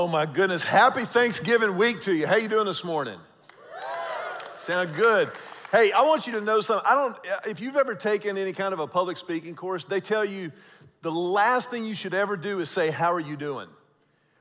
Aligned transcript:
Oh 0.00 0.08
my 0.08 0.24
goodness. 0.24 0.64
Happy 0.64 1.04
Thanksgiving 1.04 1.76
week 1.76 2.00
to 2.04 2.14
you. 2.14 2.26
How 2.26 2.36
you 2.36 2.48
doing 2.48 2.64
this 2.64 2.84
morning? 2.84 3.18
Sound 4.56 4.94
good. 4.94 5.30
Hey, 5.70 5.92
I 5.92 6.00
want 6.04 6.26
you 6.26 6.32
to 6.32 6.40
know 6.40 6.62
something. 6.62 6.86
I 6.90 6.94
don't 6.94 7.18
if 7.46 7.60
you've 7.60 7.76
ever 7.76 7.94
taken 7.94 8.38
any 8.38 8.54
kind 8.54 8.72
of 8.72 8.80
a 8.80 8.86
public 8.86 9.18
speaking 9.18 9.54
course, 9.54 9.84
they 9.84 10.00
tell 10.00 10.24
you 10.24 10.52
the 11.02 11.10
last 11.10 11.70
thing 11.70 11.84
you 11.84 11.94
should 11.94 12.14
ever 12.14 12.38
do 12.38 12.60
is 12.60 12.70
say 12.70 12.90
how 12.90 13.12
are 13.12 13.20
you 13.20 13.36
doing? 13.36 13.68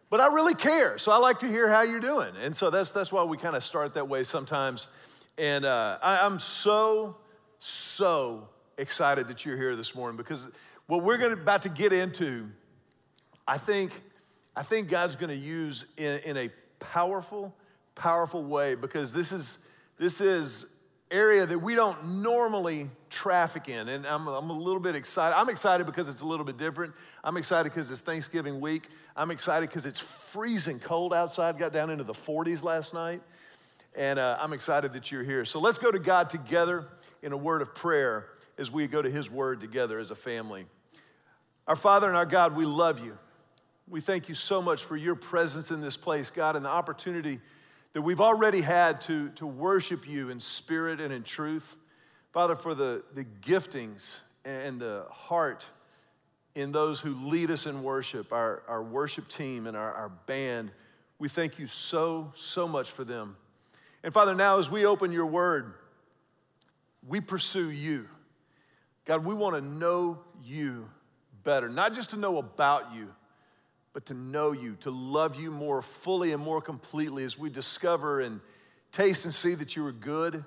But 0.09 0.21
I 0.21 0.33
really 0.33 0.55
care. 0.55 0.97
So 0.97 1.11
I 1.11 1.17
like 1.17 1.39
to 1.39 1.47
hear 1.47 1.67
how 1.67 1.81
you're 1.81 1.99
doing. 1.99 2.31
And 2.41 2.55
so 2.55 2.69
that's 2.69 2.91
that's 2.91 3.11
why 3.11 3.25
we 3.25 3.35
kind 3.35 3.57
of 3.57 3.63
start 3.65 3.95
that 3.95 4.07
way 4.07 4.23
sometimes. 4.23 4.87
And 5.37 5.65
uh, 5.65 5.97
I, 6.01 6.25
I'm 6.25 6.39
so 6.39 7.17
so 7.57 8.47
excited 8.77 9.27
that 9.27 9.45
you're 9.45 9.57
here 9.57 9.75
this 9.75 9.93
morning 9.93 10.15
because 10.15 10.47
what 10.87 11.03
we're 11.03 11.17
gonna, 11.17 11.33
about 11.33 11.63
to 11.63 11.69
get 11.69 11.91
into, 11.91 12.47
I 13.45 13.57
think 13.57 13.91
I 14.59 14.63
think 14.63 14.89
God's 14.89 15.15
going 15.15 15.29
to 15.29 15.37
use 15.37 15.85
in, 15.95 16.19
in 16.25 16.35
a 16.35 16.49
powerful, 16.79 17.55
powerful 17.95 18.43
way 18.43 18.75
because 18.75 19.13
this 19.13 19.31
is 19.31 19.59
this 19.97 20.19
is 20.19 20.65
area 21.09 21.45
that 21.45 21.59
we 21.59 21.75
don't 21.75 22.21
normally 22.21 22.89
traffic 23.09 23.69
in. 23.69 23.87
And 23.87 24.05
I'm, 24.05 24.27
I'm 24.27 24.49
a 24.49 24.53
little 24.53 24.81
bit 24.81 24.97
excited. 24.97 25.33
I'm 25.37 25.47
excited 25.47 25.85
because 25.85 26.09
it's 26.09 26.19
a 26.19 26.25
little 26.25 26.45
bit 26.45 26.57
different. 26.57 26.93
I'm 27.23 27.37
excited 27.37 27.71
because 27.71 27.89
it's 27.89 28.01
Thanksgiving 28.01 28.59
week. 28.59 28.89
I'm 29.15 29.31
excited 29.31 29.69
because 29.69 29.85
it's 29.85 30.01
freezing 30.01 30.79
cold 30.79 31.13
outside. 31.13 31.57
Got 31.57 31.71
down 31.71 31.89
into 31.89 32.03
the 32.03 32.13
40s 32.13 32.61
last 32.61 32.93
night. 32.93 33.21
And 33.95 34.19
uh, 34.19 34.39
I'm 34.41 34.51
excited 34.51 34.91
that 34.91 35.09
you're 35.09 35.23
here. 35.23 35.45
So 35.45 35.61
let's 35.61 35.77
go 35.77 35.89
to 35.89 35.99
God 35.99 36.29
together 36.29 36.85
in 37.23 37.31
a 37.31 37.37
word 37.37 37.61
of 37.61 37.73
prayer 37.73 38.27
as 38.57 38.69
we 38.69 38.87
go 38.87 39.01
to 39.01 39.09
His 39.09 39.31
word 39.31 39.61
together 39.61 39.99
as 39.99 40.11
a 40.11 40.15
family. 40.15 40.65
Our 41.65 41.77
Father 41.77 42.07
and 42.07 42.17
our 42.17 42.25
God, 42.25 42.57
we 42.57 42.65
love 42.65 42.99
you. 42.99 43.17
We 43.89 44.01
thank 44.01 44.29
you 44.29 44.35
so 44.35 44.61
much 44.61 44.83
for 44.83 44.95
your 44.95 45.15
presence 45.15 45.71
in 45.71 45.81
this 45.81 45.97
place, 45.97 46.29
God, 46.29 46.55
and 46.55 46.63
the 46.63 46.69
opportunity 46.69 47.39
that 47.93 48.03
we've 48.03 48.21
already 48.21 48.61
had 48.61 49.01
to, 49.01 49.29
to 49.29 49.47
worship 49.47 50.07
you 50.07 50.29
in 50.29 50.39
spirit 50.39 51.01
and 51.01 51.11
in 51.11 51.23
truth. 51.23 51.75
Father, 52.31 52.55
for 52.55 52.75
the, 52.75 53.03
the 53.15 53.25
giftings 53.41 54.21
and 54.45 54.79
the 54.79 55.05
heart 55.09 55.65
in 56.53 56.71
those 56.71 56.99
who 57.01 57.15
lead 57.15 57.49
us 57.49 57.65
in 57.65 57.81
worship, 57.81 58.31
our, 58.31 58.61
our 58.67 58.83
worship 58.83 59.27
team 59.27 59.65
and 59.65 59.75
our, 59.75 59.91
our 59.91 60.09
band, 60.09 60.69
we 61.17 61.27
thank 61.27 61.57
you 61.57 61.65
so, 61.65 62.31
so 62.35 62.67
much 62.67 62.91
for 62.91 63.03
them. 63.03 63.37
And 64.03 64.13
Father, 64.13 64.35
now 64.35 64.59
as 64.59 64.69
we 64.69 64.85
open 64.85 65.11
your 65.11 65.25
word, 65.25 65.73
we 67.07 67.21
pursue 67.21 67.71
you. 67.71 68.07
God, 69.05 69.25
we 69.25 69.33
want 69.33 69.55
to 69.55 69.61
know 69.61 70.19
you 70.43 70.87
better, 71.43 71.69
not 71.69 71.95
just 71.95 72.11
to 72.11 72.17
know 72.17 72.37
about 72.37 72.93
you 72.93 73.09
but 73.99 74.05
to 74.05 74.13
know 74.13 74.53
you, 74.53 74.77
to 74.79 74.91
love 74.91 75.35
you 75.35 75.51
more 75.51 75.81
fully 75.81 76.31
and 76.31 76.41
more 76.41 76.61
completely 76.61 77.25
as 77.25 77.37
we 77.37 77.49
discover 77.49 78.21
and 78.21 78.39
taste 78.93 79.25
and 79.25 79.33
see 79.33 79.55
that 79.55 79.75
you 79.75 79.85
are 79.85 79.91
good. 79.91 80.45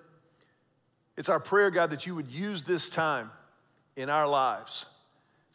It's 1.19 1.28
our 1.28 1.39
prayer, 1.39 1.70
God, 1.70 1.91
that 1.91 2.06
you 2.06 2.14
would 2.14 2.30
use 2.30 2.62
this 2.62 2.89
time 2.89 3.30
in 3.95 4.08
our 4.08 4.27
lives, 4.27 4.86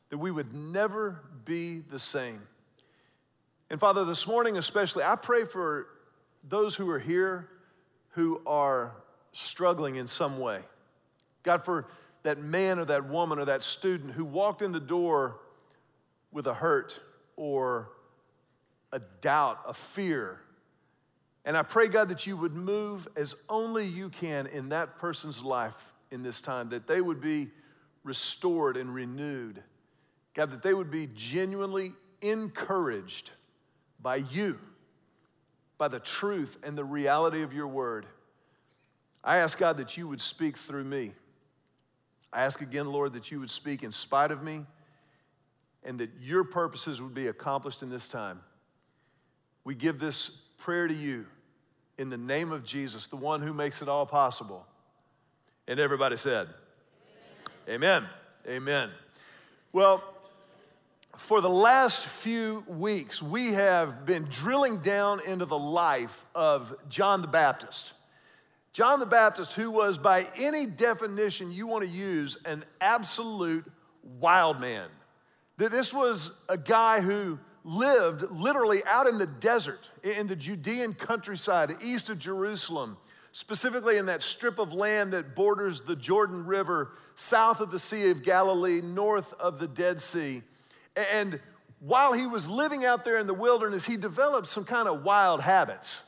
that 0.10 0.20
we 0.20 0.30
would 0.30 0.54
never 0.54 1.24
be 1.44 1.80
the 1.80 1.98
same. 1.98 2.40
And 3.72 3.80
Father, 3.80 4.06
this 4.06 4.28
morning 4.28 4.60
especially, 4.60 5.04
I 5.04 5.16
pray 5.16 5.46
for 5.46 5.88
those 6.48 6.76
who 6.76 6.88
are 6.92 7.00
here 7.00 7.50
who 8.10 8.44
are 8.46 8.92
struggling 9.32 9.96
in 9.96 10.06
some 10.06 10.40
way. 10.40 10.60
God, 11.42 11.66
for 11.66 11.88
that 12.22 12.38
man 12.38 12.78
or 12.78 12.86
that 12.86 13.10
woman 13.10 13.40
or 13.40 13.46
that 13.46 13.64
student 13.64 14.12
who 14.12 14.24
walked 14.24 14.62
in 14.62 14.72
the 14.72 14.80
door 14.80 15.40
with 16.32 16.46
a 16.46 16.54
hurt 16.54 17.00
or 17.38 17.90
a 18.92 19.00
doubt, 19.22 19.62
a 19.66 19.74
fear. 19.74 20.42
And 21.46 21.56
I 21.56 21.64
pray, 21.64 21.88
God, 21.88 22.10
that 22.10 22.28
you 22.28 22.36
would 22.36 22.54
move 22.54 23.08
as 23.16 23.34
only 23.48 23.86
you 23.86 24.10
can 24.10 24.48
in 24.48 24.70
that 24.70 24.98
person's 24.98 25.42
life 25.42 25.94
in 26.12 26.24
this 26.24 26.42
time, 26.42 26.70
that 26.70 26.88
they 26.88 27.00
would 27.00 27.22
be 27.22 27.50
restored 28.04 28.76
and 28.76 28.94
renewed. 28.94 29.64
God, 30.34 30.52
that 30.52 30.62
they 30.62 30.74
would 30.74 30.92
be 30.92 31.08
genuinely 31.16 31.94
encouraged 32.22 33.32
by 34.02 34.18
you, 34.18 34.60
by 35.78 35.88
the 35.88 36.00
truth 36.00 36.58
and 36.64 36.78
the 36.78 36.84
reality 36.84 37.44
of 37.44 37.54
your 37.54 37.68
word. 37.68 38.06
I 39.24 39.38
ask, 39.38 39.58
God, 39.58 39.78
that 39.78 39.98
you 39.98 40.08
would 40.08 40.22
speak 40.22 40.58
through 40.58 40.84
me. 40.84 41.14
I 42.32 42.44
ask 42.44 42.62
again, 42.62 42.88
Lord, 42.88 43.14
that 43.14 43.32
you 43.32 43.40
would 43.40 43.52
speak 43.52 43.84
in 43.84 43.92
spite 43.92 44.32
of 44.32 44.44
me 44.44 44.66
and 45.84 46.00
that 46.00 46.10
your 46.22 46.44
purposes 46.44 47.02
would 47.02 47.14
be 47.14 47.28
accomplished 47.28 47.82
in 47.82 47.90
this 47.90 48.08
time. 48.08 48.42
We 49.64 49.76
give 49.76 50.00
this 50.00 50.30
prayer 50.58 50.88
to 50.88 50.94
you 50.94 51.26
in 51.98 52.10
the 52.10 52.18
name 52.18 52.52
of 52.52 52.64
Jesus, 52.64 53.08
the 53.08 53.16
one 53.16 53.42
who 53.42 53.54
makes 53.54 53.82
it 53.82 53.90
all 53.90 54.06
possible. 54.06 54.66
And 55.68 55.80
everybody 55.80 56.18
said, 56.18 56.48
Amen. 57.68 58.04
Amen. 58.04 58.10
Amen. 58.50 58.90
Well, 59.74 60.04
for 61.18 61.42
the 61.42 61.50
last 61.50 62.06
few 62.06 62.64
weeks, 62.68 63.22
we 63.22 63.54
have 63.54 64.06
been 64.06 64.24
drilling 64.26 64.78
down 64.78 65.20
into 65.26 65.46
the 65.46 65.58
life 65.58 66.26
of 66.36 66.76
John 66.90 67.22
the 67.22 67.28
Baptist. 67.28 67.94
John 68.72 69.00
the 69.00 69.08
Baptist, 69.08 69.56
who 69.56 69.72
was, 69.72 69.98
by 69.98 70.28
any 70.38 70.68
definition 70.68 71.52
you 71.52 71.66
want 71.66 71.84
to 71.84 71.90
use, 71.90 72.38
an 72.46 72.64
absolute 72.80 73.66
wild 74.20 74.62
man. 74.62 74.88
That 75.58 75.72
this 75.72 75.94
was 75.94 76.32
a 76.50 76.58
guy 76.58 77.02
who 77.02 77.40
lived 77.64 78.32
literally 78.32 78.84
out 78.86 79.08
in 79.08 79.18
the 79.18 79.28
desert, 79.28 79.90
in 80.04 80.28
the 80.28 80.36
Judean 80.36 80.94
countryside, 80.94 81.74
east 81.84 82.10
of 82.10 82.20
Jerusalem, 82.20 82.98
specifically 83.32 83.98
in 83.98 84.06
that 84.06 84.22
strip 84.22 84.58
of 84.60 84.72
land 84.72 85.14
that 85.14 85.36
borders 85.36 85.82
the 85.82 85.96
Jordan 85.96 86.46
River, 86.46 86.92
south 87.16 87.60
of 87.60 87.72
the 87.72 87.80
Sea 87.80 88.10
of 88.10 88.24
Galilee, 88.24 88.82
north 88.82 89.34
of 89.34 89.60
the 89.60 89.68
Dead 89.68 90.00
Sea. 90.00 90.44
And 91.14 91.40
while 91.80 92.14
he 92.14 92.26
was 92.26 92.50
living 92.50 92.86
out 92.86 93.04
there 93.04 93.18
in 93.18 93.28
the 93.28 93.34
wilderness, 93.34 93.86
he 93.86 93.98
developed 93.98 94.48
some 94.48 94.64
kind 94.64 94.88
of 94.88 95.04
wild 95.04 95.42
habits. 95.42 96.04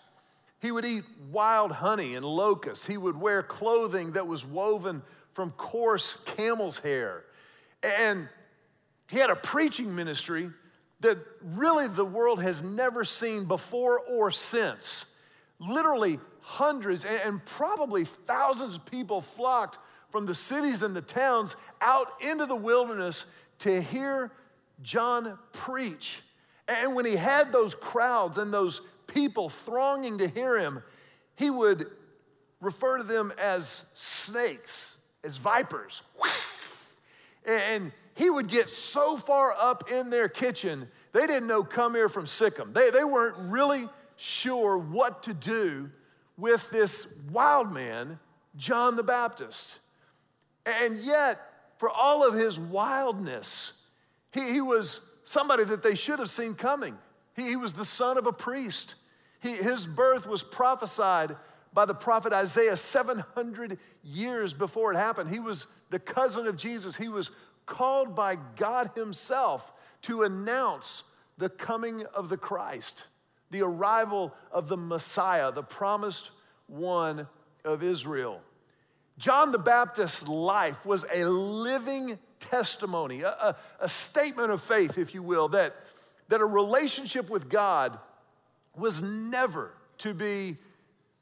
He 0.62 0.72
would 0.72 0.86
eat 0.86 1.04
wild 1.32 1.72
honey 1.72 2.16
and 2.16 2.26
locusts. 2.26 2.86
He 2.86 2.98
would 2.98 3.16
wear 3.16 3.44
clothing 3.44 4.12
that 4.14 4.28
was 4.28 4.46
woven 4.46 5.02
from 5.34 5.52
coarse 5.52 6.18
camel's 6.18 6.80
hair. 6.80 7.24
And 7.84 8.28
he 9.10 9.18
had 9.18 9.30
a 9.30 9.36
preaching 9.36 9.96
ministry 9.96 10.50
that 11.02 11.18
really 11.42 11.88
the 11.88 12.06
world 12.06 12.42
has 12.42 12.62
never 12.62 13.04
seen 13.04 13.46
before 13.46 14.00
or 14.00 14.32
since. 14.32 15.06
Literally, 15.60 16.20
hundreds 16.42 17.06
and 17.06 17.44
probably 17.46 18.06
thousands 18.06 18.76
of 18.76 18.86
people 18.86 19.22
flocked 19.22 19.78
from 20.10 20.26
the 20.26 20.36
cities 20.36 20.82
and 20.82 20.96
the 20.96 21.02
towns 21.02 21.56
out 21.82 22.22
into 22.22 22.46
the 22.46 22.56
wilderness 22.56 23.26
to 23.60 23.82
hear 23.82 24.32
John 24.82 25.38
preach. 25.52 26.22
And 26.68 26.96
when 26.96 27.06
he 27.06 27.16
had 27.16 27.52
those 27.52 27.76
crowds 27.76 28.38
and 28.38 28.54
those 28.54 28.82
people 29.08 29.50
thronging 29.50 30.20
to 30.20 30.28
hear 30.28 30.58
him, 30.58 30.84
he 31.36 31.50
would 31.50 31.88
refer 32.62 32.98
to 32.98 33.04
them 33.04 33.34
as 33.40 33.92
snakes, 33.96 34.98
as 35.24 35.38
vipers. 35.38 36.04
And 37.46 37.92
he 38.20 38.30
would 38.30 38.50
get 38.50 38.70
so 38.70 39.16
far 39.16 39.56
up 39.58 39.90
in 39.90 40.10
their 40.10 40.28
kitchen, 40.28 40.90
they 41.14 41.26
didn't 41.26 41.48
know 41.48 41.64
come 41.64 41.96
here 41.96 42.10
from 42.10 42.28
sic 42.28 42.60
'em. 42.60 42.74
They, 42.74 42.90
they 42.90 43.06
weren't 43.06 43.38
really 43.38 43.88
sure 44.18 44.78
what 44.78 45.24
to 45.24 45.34
do 45.34 45.90
with 46.36 46.70
this 46.70 47.18
wild 47.32 47.72
man, 47.72 48.20
John 48.58 48.98
the 48.98 49.04
Baptist. 49.04 49.80
And 50.66 51.00
yet, 51.00 51.40
for 51.78 51.90
all 51.90 52.28
of 52.28 52.34
his 52.34 52.60
wildness, 52.60 53.72
he, 54.34 54.52
he 54.52 54.60
was 54.60 55.00
somebody 55.24 55.64
that 55.64 55.82
they 55.82 55.96
should 55.96 56.20
have 56.20 56.30
seen 56.30 56.56
coming. 56.56 56.98
He, 57.38 57.44
he 57.44 57.56
was 57.56 57.72
the 57.72 57.86
son 57.86 58.18
of 58.18 58.28
a 58.28 58.34
priest. 58.34 58.96
He, 59.40 59.54
his 59.54 59.88
birth 59.88 60.28
was 60.28 60.44
prophesied 60.44 61.38
by 61.72 61.86
the 61.86 61.96
prophet 61.96 62.34
Isaiah 62.34 62.76
700 62.76 63.78
years 64.04 64.54
before 64.54 64.92
it 64.92 64.98
happened. 64.98 65.30
He 65.30 65.40
was 65.40 65.68
the 65.90 66.00
cousin 66.00 66.48
of 66.48 66.58
Jesus. 66.58 66.98
He 66.98 67.08
was 67.08 67.32
called 67.70 68.16
by 68.16 68.38
God 68.58 68.92
Himself 68.96 69.72
to 70.02 70.24
announce 70.24 71.04
the 71.38 71.50
coming 71.50 72.06
of 72.14 72.28
the 72.28 72.38
Christ, 72.38 73.06
the 73.52 73.62
arrival 73.62 74.34
of 74.52 74.68
the 74.68 74.76
Messiah, 74.76 75.52
the 75.52 75.64
promised 75.64 76.32
one 76.68 77.28
of 77.64 77.84
Israel. 77.84 78.42
John 79.18 79.52
the 79.52 79.60
Baptist's 79.60 80.28
life 80.28 80.86
was 80.86 81.06
a 81.14 81.26
living 81.26 82.18
testimony, 82.40 83.22
a, 83.22 83.30
a, 83.30 83.56
a, 83.82 83.90
statement 83.90 84.52
of 84.52 84.62
faith, 84.62 84.98
if 84.98 85.14
you 85.14 85.22
will, 85.22 85.50
that, 85.50 85.76
that 86.30 86.40
a 86.40 86.46
relationship 86.46 87.30
with 87.30 87.50
God 87.50 88.00
was 88.78 89.02
never 89.02 89.74
to 90.00 90.14
be 90.14 90.58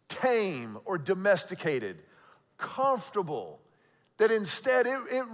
tame 0.07 0.77
or 0.85 1.00
domesticated, 1.00 1.97
comfortable, 2.57 3.59
that 4.17 4.31
instead 4.31 4.87
it, 4.87 4.99
it, 5.11 5.25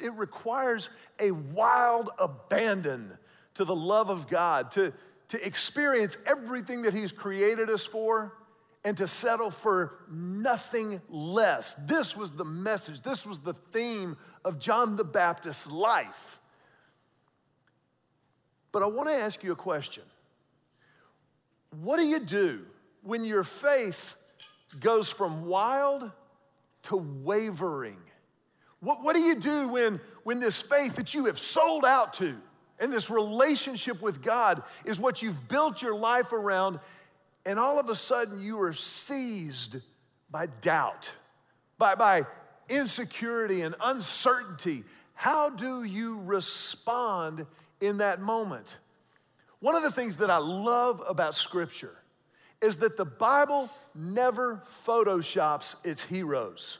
it 0.00 0.12
requires 0.14 0.90
a 1.18 1.30
wild 1.30 2.10
abandon 2.18 3.16
to 3.54 3.64
the 3.64 3.74
love 3.74 4.10
of 4.10 4.28
God, 4.28 4.70
to, 4.72 4.92
to 5.28 5.46
experience 5.46 6.16
everything 6.26 6.82
that 6.82 6.94
He's 6.94 7.12
created 7.12 7.70
us 7.70 7.86
for 7.86 8.34
and 8.84 8.96
to 8.96 9.06
settle 9.06 9.50
for 9.50 9.94
nothing 10.10 11.00
less. 11.08 11.74
This 11.74 12.16
was 12.16 12.32
the 12.32 12.44
message, 12.44 13.02
this 13.02 13.24
was 13.24 13.40
the 13.40 13.54
theme 13.54 14.16
of 14.44 14.58
John 14.58 14.96
the 14.96 15.04
Baptist's 15.04 15.70
life. 15.70 16.40
But 18.72 18.82
I 18.82 18.86
want 18.86 19.08
to 19.08 19.14
ask 19.14 19.44
you 19.44 19.52
a 19.52 19.56
question. 19.56 20.02
What 21.82 21.98
do 21.98 22.06
you 22.06 22.18
do 22.18 22.62
when 23.02 23.24
your 23.24 23.44
faith 23.44 24.14
goes 24.80 25.10
from 25.10 25.46
wild 25.46 26.10
to 26.84 26.96
wavering? 26.96 28.00
What, 28.82 29.04
what 29.04 29.14
do 29.14 29.22
you 29.22 29.36
do 29.36 29.68
when, 29.68 30.00
when 30.24 30.40
this 30.40 30.60
faith 30.60 30.96
that 30.96 31.14
you 31.14 31.26
have 31.26 31.38
sold 31.38 31.84
out 31.84 32.14
to 32.14 32.36
and 32.80 32.92
this 32.92 33.08
relationship 33.08 34.02
with 34.02 34.20
God 34.22 34.64
is 34.84 34.98
what 34.98 35.22
you've 35.22 35.46
built 35.46 35.80
your 35.80 35.94
life 35.94 36.32
around, 36.32 36.80
and 37.46 37.60
all 37.60 37.78
of 37.78 37.88
a 37.88 37.94
sudden 37.94 38.42
you 38.42 38.60
are 38.60 38.72
seized 38.72 39.76
by 40.32 40.46
doubt, 40.60 41.12
by, 41.78 41.94
by 41.94 42.26
insecurity 42.68 43.60
and 43.60 43.76
uncertainty? 43.84 44.82
How 45.14 45.48
do 45.48 45.84
you 45.84 46.20
respond 46.24 47.46
in 47.80 47.98
that 47.98 48.20
moment? 48.20 48.78
One 49.60 49.76
of 49.76 49.84
the 49.84 49.92
things 49.92 50.16
that 50.16 50.30
I 50.30 50.38
love 50.38 51.00
about 51.06 51.36
Scripture 51.36 51.94
is 52.60 52.78
that 52.78 52.96
the 52.96 53.04
Bible 53.04 53.70
never 53.94 54.60
photoshops 54.84 55.76
its 55.86 56.02
heroes. 56.02 56.78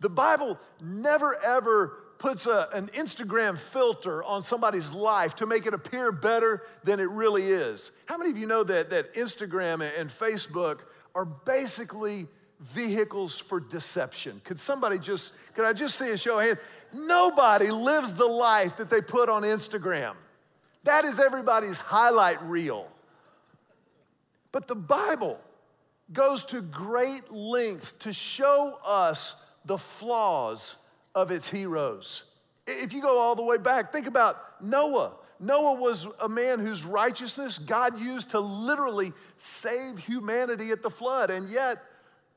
The 0.00 0.08
Bible 0.08 0.58
never 0.80 1.36
ever 1.42 1.98
puts 2.18 2.46
a, 2.46 2.68
an 2.72 2.88
Instagram 2.88 3.56
filter 3.56 4.22
on 4.24 4.42
somebody's 4.42 4.92
life 4.92 5.36
to 5.36 5.46
make 5.46 5.66
it 5.66 5.74
appear 5.74 6.12
better 6.12 6.62
than 6.84 7.00
it 7.00 7.08
really 7.10 7.44
is. 7.44 7.90
How 8.06 8.18
many 8.18 8.30
of 8.30 8.36
you 8.36 8.46
know 8.46 8.64
that, 8.64 8.90
that 8.90 9.14
Instagram 9.14 9.88
and 9.98 10.10
Facebook 10.10 10.80
are 11.14 11.24
basically 11.24 12.26
vehicles 12.60 13.38
for 13.38 13.60
deception? 13.60 14.40
Could 14.44 14.58
somebody 14.58 14.98
just, 14.98 15.32
could 15.54 15.64
I 15.64 15.72
just 15.72 15.96
see 15.96 16.10
a 16.10 16.18
show 16.18 16.38
of 16.38 16.44
hands? 16.44 16.58
Nobody 16.92 17.70
lives 17.70 18.12
the 18.12 18.26
life 18.26 18.76
that 18.78 18.90
they 18.90 19.00
put 19.00 19.28
on 19.28 19.42
Instagram. 19.42 20.14
That 20.84 21.04
is 21.04 21.20
everybody's 21.20 21.78
highlight 21.78 22.42
reel. 22.42 22.88
But 24.50 24.66
the 24.66 24.74
Bible 24.74 25.38
goes 26.12 26.44
to 26.46 26.62
great 26.62 27.30
lengths 27.30 27.92
to 27.92 28.12
show 28.12 28.78
us 28.84 29.36
the 29.68 29.78
flaws 29.78 30.76
of 31.14 31.30
its 31.30 31.48
heroes. 31.48 32.24
If 32.66 32.92
you 32.92 33.00
go 33.00 33.18
all 33.18 33.36
the 33.36 33.42
way 33.42 33.58
back, 33.58 33.92
think 33.92 34.06
about 34.06 34.62
Noah. 34.62 35.12
Noah 35.38 35.74
was 35.74 36.08
a 36.20 36.28
man 36.28 36.58
whose 36.58 36.84
righteousness 36.84 37.58
God 37.58 38.00
used 38.00 38.30
to 38.30 38.40
literally 38.40 39.12
save 39.36 39.98
humanity 39.98 40.70
at 40.70 40.82
the 40.82 40.90
flood. 40.90 41.30
And 41.30 41.48
yet, 41.48 41.84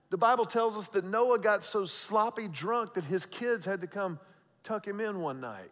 the 0.09 0.17
Bible 0.17 0.45
tells 0.45 0.77
us 0.77 0.89
that 0.89 1.05
Noah 1.05 1.39
got 1.39 1.63
so 1.63 1.85
sloppy 1.85 2.47
drunk 2.47 2.93
that 2.93 3.05
his 3.05 3.25
kids 3.25 3.65
had 3.65 3.81
to 3.81 3.87
come 3.87 4.19
tuck 4.61 4.85
him 4.85 4.99
in 4.99 5.19
one 5.21 5.39
night. 5.39 5.71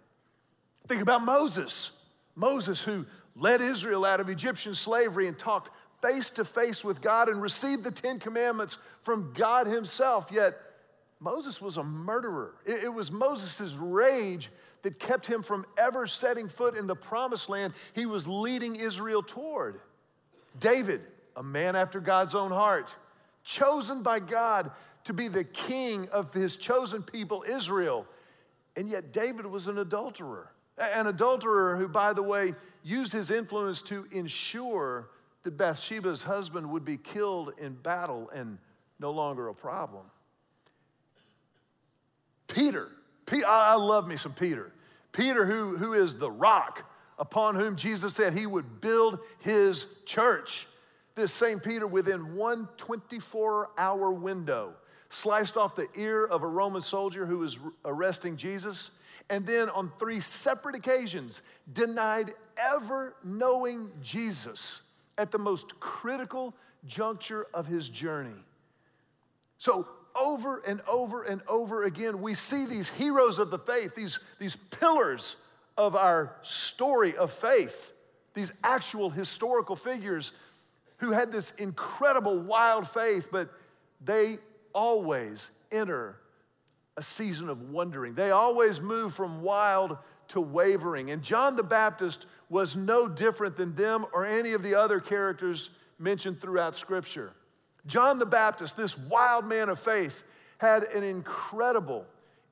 Think 0.88 1.02
about 1.02 1.24
Moses. 1.24 1.92
Moses, 2.36 2.82
who 2.82 3.06
led 3.36 3.62
Israel 3.62 4.06
out 4.06 4.22
of 4.22 4.30
Egyptian 4.30 4.74
slavery 4.74 5.28
and 5.28 5.38
talked 5.38 5.70
face 6.02 6.30
to 6.32 6.46
face 6.46 6.84
with 6.86 7.02
God 7.02 7.28
and 7.28 7.42
received 7.42 7.84
the 7.84 7.92
Ten 7.92 8.18
Commandments 8.18 8.78
from 9.02 9.34
God 9.34 9.68
Himself. 9.68 10.30
Yet, 10.32 10.58
Moses 11.20 11.62
was 11.62 11.78
a 11.78 11.84
murderer. 11.84 12.56
It, 12.66 12.86
it 12.86 12.94
was 12.94 13.12
Moses' 13.12 13.76
rage 13.76 14.50
that 14.84 15.00
kept 15.00 15.28
him 15.28 15.44
from 15.44 15.66
ever 15.78 16.08
setting 16.08 16.48
foot 16.48 16.78
in 16.78 16.88
the 16.88 16.96
promised 16.96 17.50
land 17.50 17.74
he 17.94 18.06
was 18.06 18.28
leading 18.28 18.76
Israel 18.76 19.22
toward. 19.22 19.82
David, 20.60 21.02
a 21.36 21.44
man 21.44 21.76
after 21.76 22.00
God's 22.00 22.36
own 22.36 22.52
heart, 22.52 22.96
chosen 23.44 24.02
by 24.02 24.20
God 24.20 24.72
to 25.06 25.14
be 25.14 25.28
the 25.28 25.44
king 25.44 26.08
of 26.10 26.34
his 26.34 26.56
chosen 26.56 27.04
people, 27.04 27.44
Israel. 27.48 28.06
And 28.76 28.88
yet, 28.88 29.12
David 29.12 29.46
was 29.46 29.68
an 29.68 29.78
adulterer. 29.78 30.52
An 30.78 31.08
adulterer 31.08 31.76
who, 31.76 31.90
by 31.90 32.14
the 32.14 32.24
way, 32.24 32.54
used 32.84 33.12
his 33.12 33.32
influence 33.32 33.82
to 33.84 34.08
ensure 34.12 35.10
that 35.44 35.58
Bathsheba's 35.58 36.24
husband 36.24 36.70
would 36.70 36.86
be 36.86 36.96
killed 36.96 37.54
in 37.58 37.74
battle 37.74 38.30
and 38.34 38.58
no 39.00 39.12
longer 39.12 39.50
a 39.50 39.54
problem. 39.54 40.06
Peter, 42.50 42.90
I 43.48 43.76
love 43.76 44.08
me 44.08 44.18
some 44.18 44.34
Peter. 44.34 44.72
Peter, 45.12 45.46
who, 45.46 45.78
who 45.78 45.94
is 45.94 46.16
the 46.16 46.30
rock 46.30 46.90
upon 47.18 47.56
whom 47.56 47.76
Jesus 47.76 48.14
said 48.14 48.34
he 48.34 48.46
would 48.46 48.82
build 48.82 49.20
his 49.40 49.88
church. 50.06 50.68
This 51.16 51.32
same 51.32 51.60
Peter, 51.60 51.86
within 51.86 52.36
one 52.36 52.68
24 52.78 53.72
hour 53.78 54.12
window, 54.12 54.74
sliced 55.10 55.58
off 55.58 55.76
the 55.76 55.88
ear 55.96 56.26
of 56.26 56.44
a 56.44 56.48
Roman 56.48 56.82
soldier 56.82 57.26
who 57.26 57.40
was 57.40 57.60
arresting 57.84 58.38
Jesus, 58.38 58.92
and 59.30 59.46
then 59.46 59.70
on 59.70 59.92
three 60.00 60.20
separate 60.20 60.76
occasions 60.76 61.42
denied 61.74 62.34
ever 62.58 63.16
knowing 63.24 63.92
Jesus 64.02 64.84
at 65.18 65.32
the 65.32 65.38
most 65.38 65.80
critical 65.80 66.56
juncture 66.86 67.48
of 67.54 67.68
his 67.68 67.90
journey. 67.90 68.46
So, 69.58 69.88
over 70.20 70.62
and 70.68 70.82
over 70.88 71.24
and 71.24 71.42
over 71.48 71.84
again, 71.84 72.22
we 72.22 72.34
see 72.34 72.66
these 72.66 72.90
heroes 72.90 73.40
of 73.40 73.52
the 73.52 73.60
faith, 73.60 73.96
these, 73.96 74.20
these 74.40 74.56
pillars 74.56 75.36
of 75.78 75.96
our 75.96 76.36
story 76.42 77.16
of 77.16 77.32
faith, 77.32 77.94
these 78.34 78.54
actual 78.64 79.10
historical 79.10 79.76
figures 79.76 80.32
who 80.98 81.12
had 81.12 81.32
this 81.32 81.52
incredible 81.52 82.38
wild 82.38 82.88
faith, 82.88 83.30
but 83.32 83.50
they 84.04 84.38
always 84.74 85.52
enter 85.72 86.18
a 86.98 87.04
season 87.04 87.50
of 87.50 87.70
wondering. 87.70 88.14
They 88.14 88.32
always 88.32 88.82
move 88.82 89.14
from 89.14 89.42
wild 89.42 89.98
to 90.30 90.42
wavering. 90.42 91.12
And 91.12 91.24
John 91.24 91.56
the 91.56 91.64
Baptist 91.64 92.26
was 92.50 92.76
no 92.76 93.08
different 93.08 93.56
than 93.56 93.76
them 93.76 94.06
or 94.14 94.26
any 94.26 94.52
of 94.52 94.64
the 94.64 94.76
other 94.76 95.00
characters 95.00 95.70
mentioned 95.98 96.42
throughout 96.42 96.76
Scripture. 96.76 97.32
John 97.86 98.20
the 98.20 98.26
Baptist, 98.26 98.78
this 98.78 98.98
wild 98.98 99.46
man 99.46 99.70
of 99.70 99.80
faith, 99.80 100.24
had 100.58 100.84
an 100.84 101.04
incredible, 101.04 102.06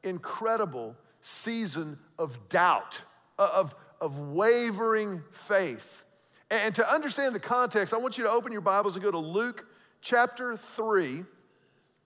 incredible 0.04 0.96
season 1.22 2.00
of 2.18 2.50
doubt, 2.50 3.02
uh, 3.38 3.50
of, 3.54 3.76
of 4.00 4.18
wavering 4.20 5.22
faith. 5.32 6.06
And 6.50 6.74
to 6.76 6.90
understand 6.90 7.36
the 7.36 7.40
context, 7.40 7.94
I 7.94 7.98
want 7.98 8.18
you 8.18 8.24
to 8.24 8.32
open 8.32 8.52
your 8.52 8.62
Bibles 8.62 8.96
and 8.96 9.04
go 9.04 9.12
to 9.12 9.18
Luke 9.18 9.66
chapter 10.02 10.56
3. 10.56 11.26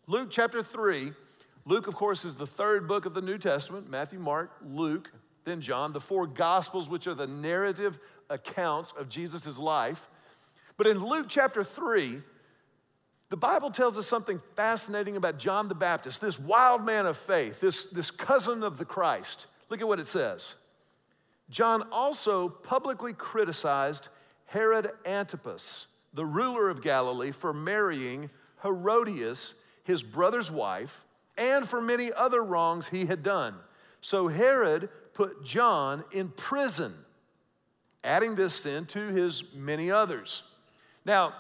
Luke 0.08 0.30
chapter 0.32 0.64
3. 0.64 1.14
Luke, 1.66 1.88
of 1.88 1.96
course, 1.96 2.26
is 2.26 2.34
the 2.34 2.48
third 2.48 2.88
book 2.88 3.06
of 3.06 3.14
the 3.14 3.22
New 3.22 3.38
Testament 3.38 3.88
Matthew, 3.88 4.18
Mark, 4.18 4.52
Luke, 4.66 5.12
then 5.46 5.62
John, 5.62 5.94
the 5.94 6.02
four 6.02 6.26
Gospels, 6.26 6.90
which 6.90 7.06
are 7.06 7.14
the 7.14 7.28
narrative 7.28 8.00
accounts 8.30 8.94
of 8.94 9.10
Jesus' 9.10 9.60
life. 9.60 10.10
But 10.78 10.88
in 10.88 11.06
Luke 11.06 11.28
chapter 11.30 11.64
3, 11.64 12.22
the 13.32 13.38
Bible 13.38 13.72
tells 13.72 13.98
us 13.98 14.06
something 14.06 14.42
fascinating 14.58 15.16
about 15.16 15.40
John 15.40 15.70
the 15.70 15.74
Baptist, 15.74 16.20
this 16.20 16.38
wild 16.38 16.86
man 16.86 17.06
of 17.06 17.16
faith, 17.16 17.62
this, 17.62 17.86
this 17.86 18.12
cousin 18.12 18.62
of 18.62 18.78
the 18.78 18.84
Christ. 18.84 19.48
Look 19.70 19.80
at 19.80 19.88
what 19.88 20.02
it 20.02 20.08
says. 20.08 20.56
John 21.50 21.88
also 21.94 22.50
publicly 22.50 23.14
criticized 23.14 24.10
Herod 24.48 24.92
Antipas, 25.06 25.88
the 26.14 26.26
ruler 26.26 26.70
of 26.70 26.82
Galilee, 26.82 27.32
for 27.32 27.54
marrying 27.54 28.30
Herodias, 28.64 29.54
his 29.86 30.04
brother's 30.04 30.52
wife, 30.52 31.06
and 31.38 31.66
for 31.66 31.80
many 31.80 32.12
other 32.12 32.44
wrongs 32.44 32.90
he 32.90 33.06
had 33.06 33.24
done. 33.24 33.56
So 34.02 34.28
Herod 34.28 34.90
put 35.14 35.46
John 35.46 36.04
in 36.12 36.28
prison, 36.28 36.94
adding 38.04 38.36
this 38.36 38.54
sin 38.54 38.88
to 38.88 39.00
his 39.08 39.46
many 39.54 39.90
others. 39.90 40.44
Now, 41.06 41.34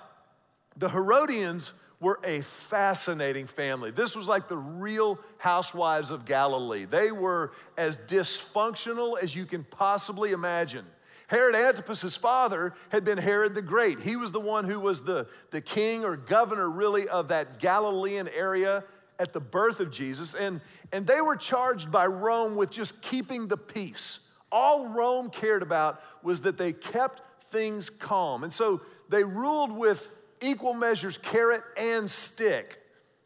the 0.77 0.89
Herodians 0.89 1.73
were 2.01 2.19
a 2.25 2.41
fascinating 2.41 3.45
family. 3.47 3.91
This 3.91 4.15
was 4.15 4.27
like 4.27 4.49
the 4.49 4.57
real 4.57 5.19
housewives 5.37 6.09
of 6.09 6.25
Galilee. 6.25 6.83
They 6.83 7.11
were 7.11 7.53
as 7.77 7.97
dysfunctional 7.97 9.21
as 9.21 9.33
you 9.35 9.45
can 9.45 9.63
possibly 9.63 10.31
imagine. 10.31 10.85
Herod 11.27 11.55
Antipas' 11.55 12.17
father 12.17 12.73
had 12.89 13.05
been 13.05 13.17
Herod 13.17 13.55
the 13.55 13.61
Great. 13.61 14.01
He 14.01 14.17
was 14.17 14.33
the 14.33 14.39
one 14.41 14.65
who 14.65 14.79
was 14.81 15.03
the, 15.03 15.27
the 15.51 15.61
king 15.61 16.03
or 16.03 16.17
governor, 16.17 16.69
really, 16.69 17.07
of 17.07 17.29
that 17.29 17.59
Galilean 17.59 18.27
area 18.35 18.83
at 19.17 19.31
the 19.31 19.39
birth 19.39 19.79
of 19.79 19.91
Jesus, 19.91 20.33
and, 20.33 20.59
and 20.91 21.05
they 21.05 21.21
were 21.21 21.35
charged 21.35 21.91
by 21.91 22.07
Rome 22.07 22.55
with 22.55 22.71
just 22.71 23.01
keeping 23.03 23.47
the 23.47 23.55
peace. 23.55 24.21
All 24.51 24.87
Rome 24.87 25.29
cared 25.29 25.61
about 25.61 26.01
was 26.23 26.41
that 26.41 26.57
they 26.57 26.73
kept 26.73 27.21
things 27.51 27.89
calm. 27.89 28.43
And 28.43 28.51
so 28.51 28.81
they 29.09 29.23
ruled 29.23 29.71
with 29.71 30.11
equal 30.41 30.73
measures, 30.73 31.17
carrot 31.17 31.63
and 31.77 32.09
stick. 32.09 32.79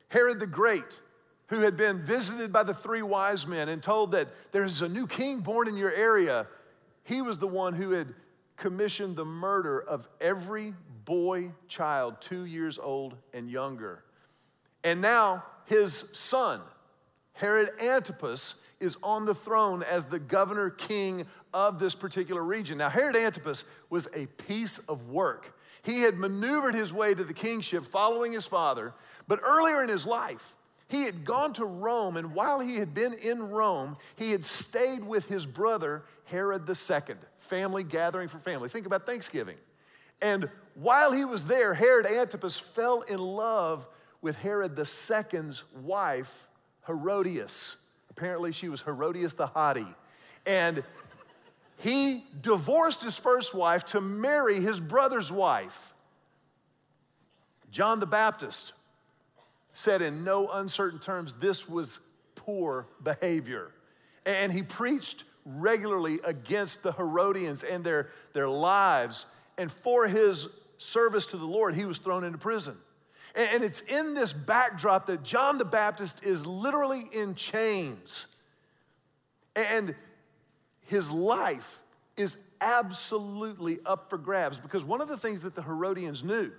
Herod 0.09 0.39
the 0.39 0.47
Great, 0.47 1.01
who 1.47 1.59
had 1.59 1.77
been 1.77 2.03
visited 2.03 2.51
by 2.51 2.63
the 2.63 2.73
three 2.73 3.01
wise 3.01 3.47
men 3.47 3.69
and 3.69 3.81
told 3.81 4.11
that 4.11 4.27
there's 4.51 4.81
a 4.81 4.89
new 4.89 5.07
king 5.07 5.39
born 5.39 5.67
in 5.67 5.77
your 5.77 5.93
area, 5.93 6.47
he 7.03 7.21
was 7.21 7.37
the 7.37 7.47
one 7.47 7.73
who 7.73 7.91
had 7.91 8.13
commissioned 8.57 9.15
the 9.15 9.25
murder 9.25 9.79
of 9.79 10.07
every 10.21 10.73
boy 11.03 11.51
child 11.67 12.19
two 12.19 12.45
years 12.45 12.79
old 12.79 13.15
and 13.33 13.49
younger. 13.49 14.03
And 14.83 15.01
now 15.01 15.43
his 15.65 16.09
son, 16.13 16.61
Herod 17.33 17.69
Antipas, 17.81 18.55
is 18.79 18.97
on 19.03 19.25
the 19.25 19.35
throne 19.35 19.83
as 19.83 20.05
the 20.05 20.19
governor 20.19 20.69
king 20.69 21.25
of 21.53 21.79
this 21.79 21.95
particular 21.95 22.43
region. 22.43 22.77
Now, 22.77 22.89
Herod 22.89 23.15
Antipas 23.15 23.65
was 23.89 24.07
a 24.15 24.25
piece 24.25 24.79
of 24.79 25.09
work. 25.09 25.54
He 25.85 26.01
had 26.01 26.17
maneuvered 26.17 26.73
his 26.73 26.91
way 26.91 27.13
to 27.13 27.23
the 27.23 27.33
kingship 27.33 27.85
following 27.85 28.31
his 28.31 28.45
father, 28.45 28.93
but 29.27 29.39
earlier 29.43 29.83
in 29.83 29.89
his 29.89 30.05
life, 30.05 30.55
he 30.87 31.03
had 31.03 31.25
gone 31.25 31.53
to 31.53 31.65
Rome, 31.65 32.17
and 32.17 32.33
while 32.33 32.59
he 32.59 32.75
had 32.77 32.93
been 32.93 33.13
in 33.13 33.49
Rome, 33.49 33.97
he 34.15 34.31
had 34.31 34.43
stayed 34.43 35.03
with 35.03 35.27
his 35.27 35.45
brother 35.45 36.03
Herod 36.25 36.67
II, 36.67 37.15
family 37.39 37.83
gathering 37.83 38.27
for 38.27 38.39
family. 38.39 38.67
Think 38.67 38.85
about 38.85 39.05
Thanksgiving. 39.05 39.57
And 40.21 40.49
while 40.73 41.11
he 41.11 41.23
was 41.23 41.45
there, 41.45 41.73
Herod 41.73 42.05
Antipas 42.05 42.57
fell 42.57 43.01
in 43.01 43.19
love 43.19 43.87
with 44.21 44.37
Herod 44.37 44.77
II's 44.77 45.63
wife, 45.81 46.47
Herodias. 46.87 47.77
Apparently, 48.09 48.51
she 48.51 48.69
was 48.69 48.81
Herodias 48.81 49.35
the 49.35 49.47
hottie. 49.47 49.93
And 50.45 50.83
he 51.77 52.23
divorced 52.41 53.03
his 53.03 53.17
first 53.17 53.53
wife 53.53 53.85
to 53.85 54.01
marry 54.01 54.59
his 54.59 54.79
brother's 54.79 55.31
wife. 55.31 55.93
John 57.71 57.99
the 57.99 58.05
Baptist 58.05 58.73
said 59.73 60.01
in 60.01 60.23
no 60.23 60.49
uncertain 60.49 60.99
terms 60.99 61.33
this 61.33 61.67
was 61.67 61.99
poor 62.35 62.87
behavior. 63.03 63.71
And 64.25 64.51
he 64.51 64.63
preached 64.63 65.25
regularly 65.45 66.19
against 66.23 66.81
the 66.81 66.93
Herodians 66.93 67.63
and 67.63 67.83
their, 67.83 68.09
their 68.33 68.47
lives. 68.47 69.25
And 69.57 69.71
for 69.71 70.07
his 70.07 70.47
service 70.77 71.27
to 71.27 71.37
the 71.37 71.45
Lord, 71.45 71.75
he 71.75 71.85
was 71.85 71.97
thrown 71.97 72.23
into 72.23 72.37
prison. 72.37 72.77
And 73.35 73.63
it's 73.63 73.81
in 73.81 74.13
this 74.13 74.31
backdrop 74.31 75.07
that 75.07 75.23
John 75.23 75.57
the 75.57 75.65
Baptist 75.65 76.25
is 76.25 76.45
literally 76.45 77.03
in 77.11 77.35
chains. 77.35 78.27
And 79.55 79.93
his 80.85 81.11
life 81.11 81.81
is 82.17 82.37
absolutely 82.61 83.79
up 83.85 84.09
for 84.09 84.17
grabs 84.17 84.57
because 84.57 84.85
one 84.85 85.01
of 85.01 85.07
the 85.07 85.17
things 85.17 85.41
that 85.41 85.55
the 85.55 85.61
Herodians 85.61 86.23
knew 86.23 86.51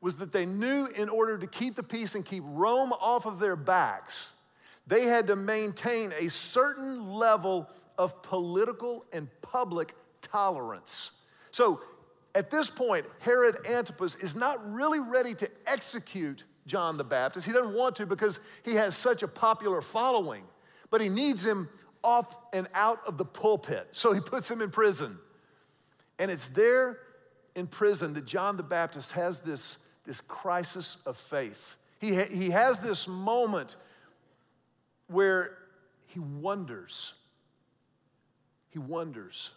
was 0.00 0.16
that 0.16 0.32
they 0.32 0.46
knew 0.46 0.86
in 0.86 1.08
order 1.08 1.38
to 1.38 1.46
keep 1.46 1.76
the 1.76 1.82
peace 1.82 2.14
and 2.14 2.24
keep 2.24 2.42
Rome 2.46 2.92
off 2.92 3.26
of 3.26 3.38
their 3.38 3.56
backs, 3.56 4.32
they 4.86 5.04
had 5.04 5.26
to 5.28 5.36
maintain 5.36 6.12
a 6.18 6.28
certain 6.28 7.12
level 7.12 7.68
of 7.98 8.22
political 8.22 9.04
and 9.12 9.28
public 9.40 9.94
tolerance. 10.20 11.22
So 11.50 11.80
at 12.34 12.50
this 12.50 12.68
point, 12.68 13.06
Herod 13.20 13.66
Antipas 13.66 14.16
is 14.16 14.36
not 14.36 14.72
really 14.72 15.00
ready 15.00 15.34
to 15.34 15.50
execute 15.66 16.44
John 16.66 16.98
the 16.98 17.04
Baptist. 17.04 17.46
He 17.46 17.52
doesn't 17.52 17.74
want 17.74 17.96
to 17.96 18.06
because 18.06 18.40
he 18.64 18.74
has 18.74 18.96
such 18.96 19.22
a 19.22 19.28
popular 19.28 19.80
following, 19.80 20.42
but 20.90 21.00
he 21.00 21.08
needs 21.08 21.44
him 21.44 21.68
off 22.06 22.36
and 22.52 22.68
out 22.72 23.00
of 23.06 23.18
the 23.18 23.24
pulpit. 23.24 23.88
So 23.90 24.12
he 24.12 24.20
puts 24.20 24.50
him 24.50 24.62
in 24.62 24.70
prison. 24.70 25.18
And 26.18 26.30
it's 26.30 26.48
there 26.48 26.98
in 27.54 27.66
prison 27.66 28.14
that 28.14 28.24
John 28.24 28.56
the 28.56 28.62
Baptist 28.62 29.12
has 29.12 29.40
this, 29.40 29.78
this 30.04 30.20
crisis 30.20 30.98
of 31.04 31.16
faith. 31.16 31.76
He, 32.00 32.14
ha- 32.14 32.30
he 32.30 32.50
has 32.50 32.78
this 32.78 33.08
moment 33.08 33.76
where 35.08 35.58
he 36.06 36.20
wonders. 36.20 37.14
He 38.70 38.78
wonders 38.78 39.50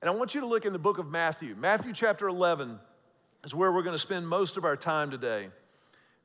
and 0.00 0.08
I 0.08 0.14
want 0.14 0.34
you 0.34 0.40
to 0.42 0.46
look 0.46 0.64
in 0.64 0.72
the 0.72 0.78
book 0.78 0.98
of 0.98 1.08
Matthew. 1.08 1.56
Matthew 1.58 1.92
chapter 1.92 2.28
11 2.28 2.78
is 3.44 3.54
where 3.54 3.72
we're 3.72 3.82
going 3.82 3.94
to 3.94 3.98
spend 3.98 4.28
most 4.28 4.56
of 4.56 4.64
our 4.64 4.76
time 4.76 5.10
today. 5.10 5.48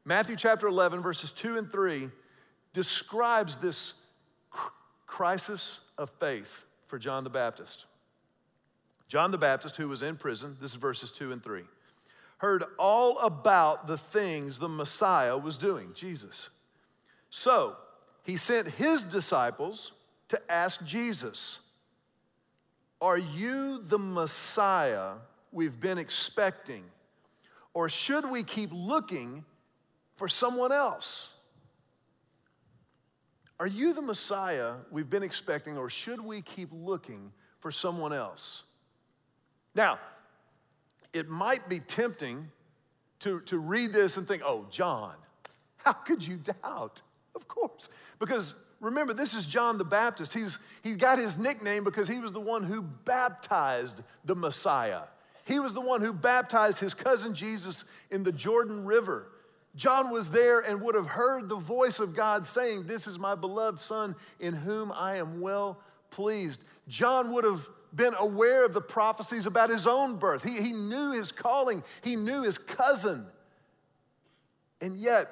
Matthew 0.06 0.36
chapter 0.36 0.68
11, 0.68 1.02
verses 1.02 1.32
2 1.32 1.58
and 1.58 1.72
3, 1.72 2.10
describes 2.74 3.58
this 3.58 3.94
crisis 5.14 5.80
of 5.96 6.10
faith 6.20 6.66
for 6.88 6.98
John 6.98 7.24
the 7.24 7.30
Baptist. 7.30 7.86
John 9.08 9.30
the 9.30 9.38
Baptist, 9.38 9.76
who 9.76 9.88
was 9.88 10.02
in 10.02 10.16
prison, 10.16 10.58
this 10.60 10.72
is 10.72 10.76
verses 10.76 11.12
2 11.12 11.32
and 11.32 11.44
3, 11.44 11.62
heard 12.40 12.64
all 12.80 13.20
about 13.20 13.86
the 13.86 13.96
things 13.96 14.58
the 14.58 14.68
Messiah 14.68 15.38
was 15.38 15.56
doing, 15.56 15.92
Jesus. 15.94 16.50
So 17.30 17.76
he 18.24 18.38
sent 18.38 18.68
his 18.68 19.04
disciples 19.04 19.92
to 20.30 20.42
ask 20.52 20.84
Jesus, 20.84 21.60
are 23.00 23.20
you 23.20 23.84
the 23.84 24.00
Messiah 24.00 25.12
we've 25.52 25.80
been 25.80 26.00
expecting? 26.00 26.84
Or 27.76 27.88
should 27.88 28.28
we 28.28 28.42
keep 28.42 28.72
looking 28.74 29.46
for 30.16 30.28
someone 30.28 30.72
else? 30.72 31.33
Are 33.64 33.68
you 33.68 33.94
the 33.94 34.02
Messiah 34.02 34.74
we've 34.92 35.10
been 35.10 35.24
expecting, 35.24 35.78
or 35.78 35.90
should 35.90 36.20
we 36.20 36.42
keep 36.42 36.68
looking 36.74 37.32
for 37.62 37.72
someone 37.72 38.12
else? 38.12 38.64
Now, 39.74 40.00
it 41.14 41.30
might 41.30 41.70
be 41.70 41.80
tempting 41.80 42.52
to, 43.20 43.40
to 43.46 43.58
read 43.58 43.94
this 43.94 44.18
and 44.18 44.28
think, 44.28 44.44
oh, 44.46 44.68
John, 44.70 45.14
how 45.78 45.94
could 45.94 46.28
you 46.28 46.42
doubt? 46.62 47.04
Of 47.36 47.48
course, 47.48 47.88
because 48.20 48.54
remember, 48.82 49.14
this 49.14 49.34
is 49.34 49.46
John 49.46 49.78
the 49.78 49.86
Baptist. 49.86 50.34
He's, 50.34 50.60
he's 50.84 50.98
got 50.98 51.18
his 51.18 51.38
nickname 51.38 51.86
because 51.86 52.10
he 52.10 52.20
was 52.20 52.34
the 52.34 52.42
one 52.42 52.64
who 52.64 52.82
baptized 52.82 54.02
the 54.26 54.36
Messiah. 54.36 55.04
He 55.46 55.60
was 55.62 55.74
the 55.74 55.80
one 55.80 56.02
who 56.02 56.12
baptized 56.12 56.80
his 56.80 56.94
cousin 56.94 57.34
Jesus 57.34 57.86
in 58.12 58.24
the 58.24 58.34
Jordan 58.34 58.84
River. 58.84 59.30
John 59.76 60.12
was 60.12 60.30
there 60.30 60.60
and 60.60 60.82
would 60.82 60.96
have 60.96 61.08
heard 61.08 61.50
the 61.50 61.56
voice 61.56 62.00
of 62.00 62.16
God 62.16 62.46
saying, 62.46 62.84
This 62.84 63.08
is 63.08 63.18
my 63.18 63.36
beloved 63.36 63.80
Son 63.80 64.16
in 64.40 64.54
whom 64.54 64.92
I 64.92 65.18
am 65.18 65.42
well 65.42 65.80
pleased. 66.12 66.64
John 66.88 67.34
would 67.34 67.44
have 67.44 67.68
been 67.94 68.14
aware 68.20 68.66
of 68.66 68.74
the 68.74 68.82
prophecies 68.82 69.46
about 69.46 69.70
his 69.70 69.88
own 69.88 70.18
birth. 70.18 70.44
He, 70.44 70.62
he 70.62 70.74
knew 70.74 71.12
his 71.12 71.32
calling, 71.32 71.84
he 72.04 72.16
knew 72.16 72.44
his 72.44 72.58
cousin. 72.58 73.26
And 74.82 74.98
yet, 74.98 75.30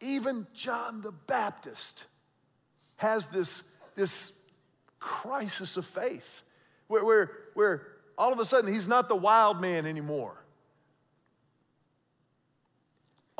even 0.00 0.46
John 0.54 1.02
the 1.02 1.12
Baptist 1.12 2.06
has 2.96 3.26
this, 3.26 3.62
this 3.94 4.40
crisis 4.98 5.76
of 5.76 5.84
faith 5.84 6.42
where, 6.88 7.04
where, 7.04 7.30
where 7.54 7.86
all 8.18 8.32
of 8.32 8.38
a 8.38 8.44
sudden 8.44 8.72
he's 8.72 8.88
not 8.88 9.08
the 9.08 9.16
wild 9.16 9.60
man 9.60 9.86
anymore. 9.86 10.41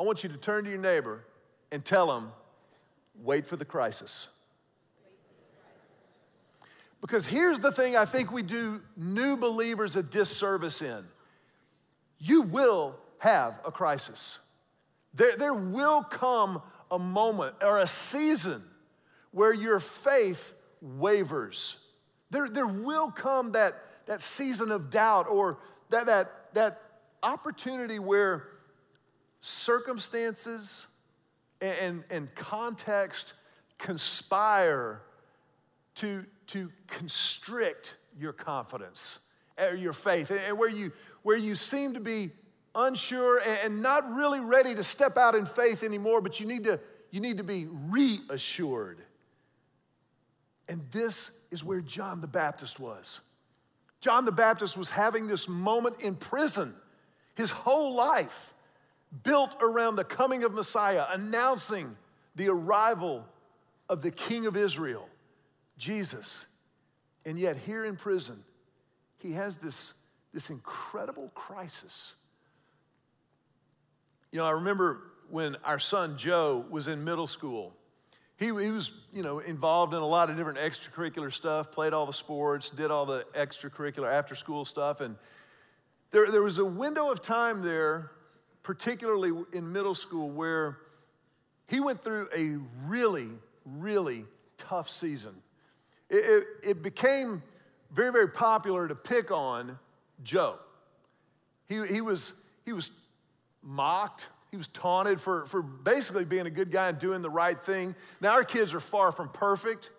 I 0.03 0.05
want 0.05 0.21
you 0.21 0.27
to 0.31 0.37
turn 0.37 0.65
to 0.65 0.69
your 0.69 0.79
neighbor 0.79 1.23
and 1.71 1.85
tell 1.85 2.11
him, 2.11 2.27
wait 3.15 3.47
for 3.47 3.55
the 3.55 3.63
crisis. 3.63 4.27
Because 6.99 7.25
here's 7.25 7.59
the 7.59 7.71
thing 7.71 7.95
I 7.95 8.03
think 8.03 8.29
we 8.29 8.43
do 8.43 8.81
new 8.97 9.37
believers 9.37 9.95
a 9.95 10.03
disservice 10.03 10.81
in 10.81 11.05
you 12.19 12.41
will 12.41 12.97
have 13.19 13.61
a 13.65 13.71
crisis. 13.71 14.39
There, 15.13 15.37
there 15.37 15.53
will 15.53 16.03
come 16.03 16.61
a 16.91 16.99
moment 16.99 17.55
or 17.61 17.79
a 17.79 17.87
season 17.87 18.61
where 19.31 19.53
your 19.53 19.79
faith 19.79 20.53
wavers. 20.81 21.77
There, 22.29 22.49
there 22.49 22.67
will 22.67 23.09
come 23.09 23.53
that, 23.53 23.81
that 24.07 24.19
season 24.19 24.69
of 24.69 24.89
doubt 24.89 25.27
or 25.29 25.59
that, 25.91 26.07
that, 26.07 26.53
that 26.55 26.81
opportunity 27.23 27.99
where 27.99 28.49
circumstances 29.45 30.87
and, 31.59 31.77
and, 31.81 32.03
and 32.09 32.35
context 32.35 33.33
conspire 33.77 35.01
to, 35.95 36.25
to 36.47 36.71
constrict 36.87 37.97
your 38.17 38.31
confidence 38.31 39.19
or 39.59 39.75
your 39.75 39.91
faith, 39.91 40.31
and 40.31 40.57
where 40.57 40.69
you, 40.69 40.91
where 41.23 41.35
you 41.35 41.55
seem 41.55 41.93
to 41.93 41.99
be 41.99 42.31
unsure 42.73 43.41
and 43.63 43.81
not 43.81 44.09
really 44.13 44.39
ready 44.39 44.73
to 44.73 44.83
step 44.83 45.17
out 45.17 45.35
in 45.35 45.45
faith 45.45 45.83
anymore, 45.83 46.21
but 46.21 46.39
you 46.39 46.45
need 46.45 46.63
to, 46.63 46.79
you 47.11 47.19
need 47.19 47.37
to 47.37 47.43
be 47.43 47.67
reassured. 47.69 49.01
And 50.69 50.81
this 50.91 51.45
is 51.51 51.65
where 51.65 51.81
John 51.81 52.21
the 52.21 52.27
Baptist 52.27 52.79
was. 52.79 53.19
John 53.99 54.23
the 54.23 54.31
Baptist 54.31 54.77
was 54.77 54.89
having 54.89 55.27
this 55.27 55.49
moment 55.49 56.01
in 56.01 56.15
prison, 56.15 56.73
his 57.35 57.51
whole 57.51 57.93
life 57.93 58.52
built 59.23 59.55
around 59.61 59.95
the 59.95 60.03
coming 60.03 60.43
of 60.43 60.53
Messiah, 60.53 61.05
announcing 61.09 61.95
the 62.35 62.49
arrival 62.49 63.25
of 63.89 64.01
the 64.01 64.11
King 64.11 64.47
of 64.47 64.57
Israel, 64.57 65.07
Jesus. 65.77 66.45
And 67.25 67.39
yet, 67.39 67.57
here 67.57 67.85
in 67.85 67.95
prison, 67.95 68.43
he 69.17 69.33
has 69.33 69.57
this, 69.57 69.93
this 70.33 70.49
incredible 70.49 71.31
crisis 71.35 72.15
you 74.33 74.39
know, 74.39 74.45
I 74.45 74.51
remember 74.51 74.99
when 75.29 75.55
our 75.63 75.77
son 75.77 76.17
Joe 76.17 76.65
was 76.71 76.87
in 76.87 77.03
middle 77.03 77.27
school, 77.27 77.71
He, 78.37 78.47
he 78.47 78.51
was, 78.51 78.91
you 79.13 79.21
know, 79.21 79.37
involved 79.37 79.93
in 79.93 79.99
a 79.99 80.07
lot 80.07 80.31
of 80.31 80.35
different 80.35 80.57
extracurricular 80.57 81.31
stuff, 81.31 81.71
played 81.71 81.93
all 81.93 82.07
the 82.07 82.13
sports, 82.13 82.71
did 82.71 82.89
all 82.89 83.05
the 83.05 83.27
extracurricular 83.35 84.11
after 84.11 84.33
school 84.33 84.65
stuff. 84.65 85.01
And 85.01 85.17
there, 86.09 86.31
there 86.31 86.41
was 86.41 86.57
a 86.57 86.65
window 86.65 87.11
of 87.11 87.21
time 87.21 87.61
there, 87.61 88.09
particularly 88.63 89.31
in 89.51 89.71
middle 89.71 89.95
school, 89.95 90.29
where 90.29 90.79
he 91.67 91.79
went 91.79 92.03
through 92.03 92.29
a 92.35 92.57
really, 92.87 93.29
really 93.65 94.25
tough 94.57 94.89
season. 94.89 95.35
It, 96.09 96.15
it, 96.15 96.69
it 96.69 96.83
became 96.83 97.43
very, 97.91 98.11
very 98.11 98.29
popular 98.29 98.87
to 98.87 98.95
pick 98.95 99.31
on 99.31 99.77
Joe. 100.23 100.57
He, 101.67 101.85
he, 101.87 102.01
was, 102.01 102.33
he 102.65 102.73
was 102.73 102.91
mocked, 103.61 104.29
he 104.51 104.57
was 104.57 104.67
taunted 104.67 105.19
for, 105.19 105.45
for 105.47 105.61
basically 105.61 106.25
being 106.25 106.45
a 106.45 106.51
good 106.51 106.71
guy 106.71 106.89
and 106.89 106.99
doing 106.99 107.21
the 107.21 107.29
right 107.29 107.59
thing. 107.59 107.95
Now, 108.21 108.33
our 108.33 108.43
kids 108.43 108.73
are 108.73 108.79
far 108.79 109.11
from 109.11 109.29
perfect, 109.29 109.89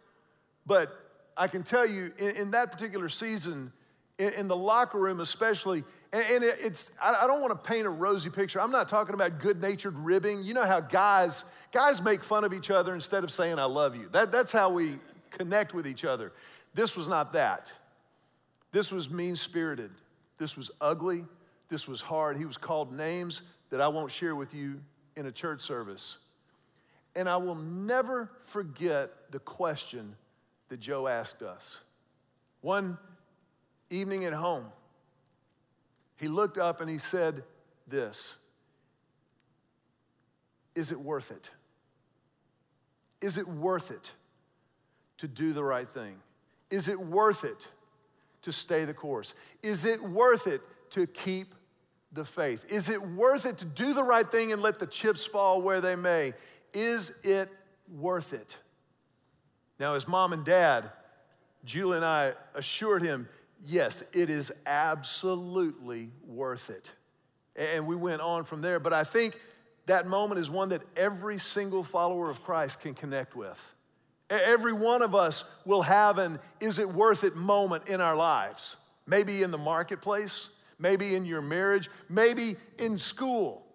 but 0.66 0.90
I 1.37 1.49
can 1.49 1.62
tell 1.62 1.87
you 1.87 2.12
in, 2.18 2.37
in 2.37 2.50
that 2.52 2.71
particular 2.71 3.09
season, 3.09 3.73
in, 4.18 4.33
in, 4.35 4.49
the 4.49 4.56
locker 4.56 4.99
room 4.99 5.21
especially, 5.21 5.83
and, 6.12 6.25
and 6.30 6.44
it, 6.44 6.56
it's, 6.61 6.92
I, 7.02 7.16
I 7.23 7.26
don't 7.26 7.40
want 7.40 7.50
to 7.52 7.68
paint 7.68 7.87
a 7.87 7.90
rosy 7.90 8.30
picture. 8.30 8.61
I'm 8.61 8.71
not 8.71 8.88
talking 8.88 9.14
about 9.14 9.40
good 9.40 9.61
natured 9.61 9.99
ribbing. 9.99 10.44
You 10.44 10.54
know 10.54 10.64
how 10.64 10.80
guys, 10.80 11.44
guys 11.73 12.00
make 12.00 12.23
fun 12.23 12.44
of 12.44 12.52
each 12.52 12.71
other 12.71 12.94
instead 12.94 13.25
of 13.25 13.30
saying, 13.30 13.59
I 13.59 13.64
love 13.64 13.97
you. 13.97 14.09
That, 14.12 14.30
that's 14.30 14.52
how 14.52 14.71
we 14.71 14.99
connect 15.30 15.75
with 15.75 15.87
each 15.87 16.04
other. 16.04 16.33
This 16.75 16.97
was 16.97 17.09
not 17.09 17.33
that. 17.33 17.73
This 18.73 18.90
was 18.90 19.11
mean 19.11 19.37
spirited. 19.37 19.90
This 20.38 20.56
was 20.56 20.71
ugly. 20.80 21.25
This 21.68 21.88
was 21.88 22.00
hard. 22.00 22.37
He 22.37 22.44
was 22.44 22.56
called 22.56 22.92
names 22.92 23.42
that 23.71 23.80
I 23.80 23.88
won't 23.88 24.11
share 24.11 24.35
with 24.35 24.54
you 24.54 24.80
in 25.16 25.26
a 25.26 25.33
church 25.33 25.62
service. 25.62 26.18
And 27.16 27.28
I 27.28 27.37
will 27.37 27.54
never 27.54 28.30
forget 28.47 29.11
the 29.30 29.38
question 29.38 30.16
that 30.68 30.80
Joe 30.80 31.06
asked 31.06 31.42
us. 31.42 31.83
One 32.61 32.99
evening 33.94 34.24
at 34.24 34.32
home, 34.32 34.66
he 36.16 36.28
looked 36.28 36.58
up 36.58 36.80
and 36.80 36.88
he 36.88 36.98
said 36.98 37.42
this 37.86 38.34
Is 40.74 40.90
it 40.90 41.00
worth 41.00 41.30
it? 41.30 41.50
Is 43.20 43.38
it 43.38 43.48
worth 43.48 43.90
it 43.90 44.12
to 45.18 45.28
do 45.28 45.52
the 45.52 45.64
right 45.64 45.88
thing? 45.88 46.16
Is 46.70 46.88
it 46.88 47.00
worth 47.00 47.44
it 47.44 47.68
to 48.42 48.52
stay 48.52 48.84
the 48.84 48.94
course? 48.94 49.34
Is 49.62 49.84
it 49.84 50.02
worth 50.02 50.46
it 50.46 50.60
to 50.90 51.06
keep 51.06 51.54
the 52.12 52.24
faith? 52.24 52.66
Is 52.68 52.88
it 52.88 53.00
worth 53.00 53.46
it 53.46 53.58
to 53.58 53.64
do 53.64 53.94
the 53.94 54.02
right 54.02 54.30
thing 54.30 54.52
and 54.52 54.60
let 54.60 54.78
the 54.78 54.86
chips 54.86 55.24
fall 55.24 55.62
where 55.62 55.80
they 55.80 55.96
may? 55.96 56.32
Is 56.72 57.20
it 57.24 57.48
worth 57.96 58.34
it? 58.34 58.58
Now, 59.78 59.94
his 59.94 60.06
mom 60.06 60.32
and 60.32 60.44
dad, 60.44 60.90
Julie 61.64 61.96
and 61.96 62.04
I 62.04 62.34
assured 62.54 63.02
him, 63.02 63.28
yes, 63.64 64.04
it 64.12 64.30
is 64.30 64.52
absolutely 64.66 66.11
worth 66.26 66.71
it. 66.71 66.92
And 67.56 67.87
we 67.87 67.97
went 67.97 68.21
on 68.21 68.44
from 68.44 68.61
there. 68.61 68.80
But 68.80 68.92
I 68.92 69.04
think 69.04 69.38
that 69.87 70.06
moment 70.06 70.40
is 70.40 70.50
one 70.50 70.71
that 70.71 70.83
every 70.97 71.38
single 71.38 71.83
follower 71.83 72.30
of 72.30 72.42
Christ 72.42 72.80
can 72.80 72.94
connect 72.94 73.37
with. 73.37 73.75
Every 74.30 74.73
one 74.73 75.02
of 75.02 75.14
us 75.14 75.44
will 75.64 75.83
have 75.83 76.18
an 76.18 76.38
is 76.59 76.78
it 76.78 76.88
worth 76.88 77.25
it 77.25 77.37
moment 77.37 77.88
in 77.88 78.00
our 78.00 78.16
lives. 78.16 78.76
Maybe 79.06 79.42
in 79.42 79.50
the 79.50 79.59
marketplace, 79.59 80.49
maybe 80.78 81.14
in 81.14 81.26
your 81.26 81.42
marriage, 81.42 81.90
maybe 82.09 82.56
in 82.78 82.99
school. 82.99 83.66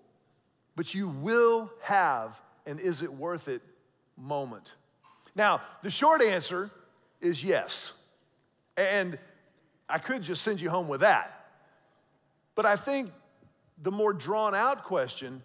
But 0.76 0.96
you 0.96 1.08
will 1.08 1.72
have 1.82 2.42
an 2.66 2.80
is 2.80 3.02
it 3.02 3.14
worth 3.14 3.48
it 3.48 3.62
moment. 4.18 4.74
Now, 5.36 5.62
the 5.84 5.92
short 5.92 6.22
answer 6.24 6.72
is 7.22 7.44
yes. 7.44 7.94
And 8.76 9.20
I 9.90 9.98
could 9.98 10.22
just 10.22 10.42
send 10.42 10.62
you 10.62 10.70
home 10.70 10.88
with 10.88 11.02
that. 11.02 11.48
But 12.56 12.66
I 12.66 12.76
think 12.76 13.12
the 13.82 13.92
more 13.92 14.14
drawn 14.14 14.54
out 14.54 14.84
question 14.84 15.42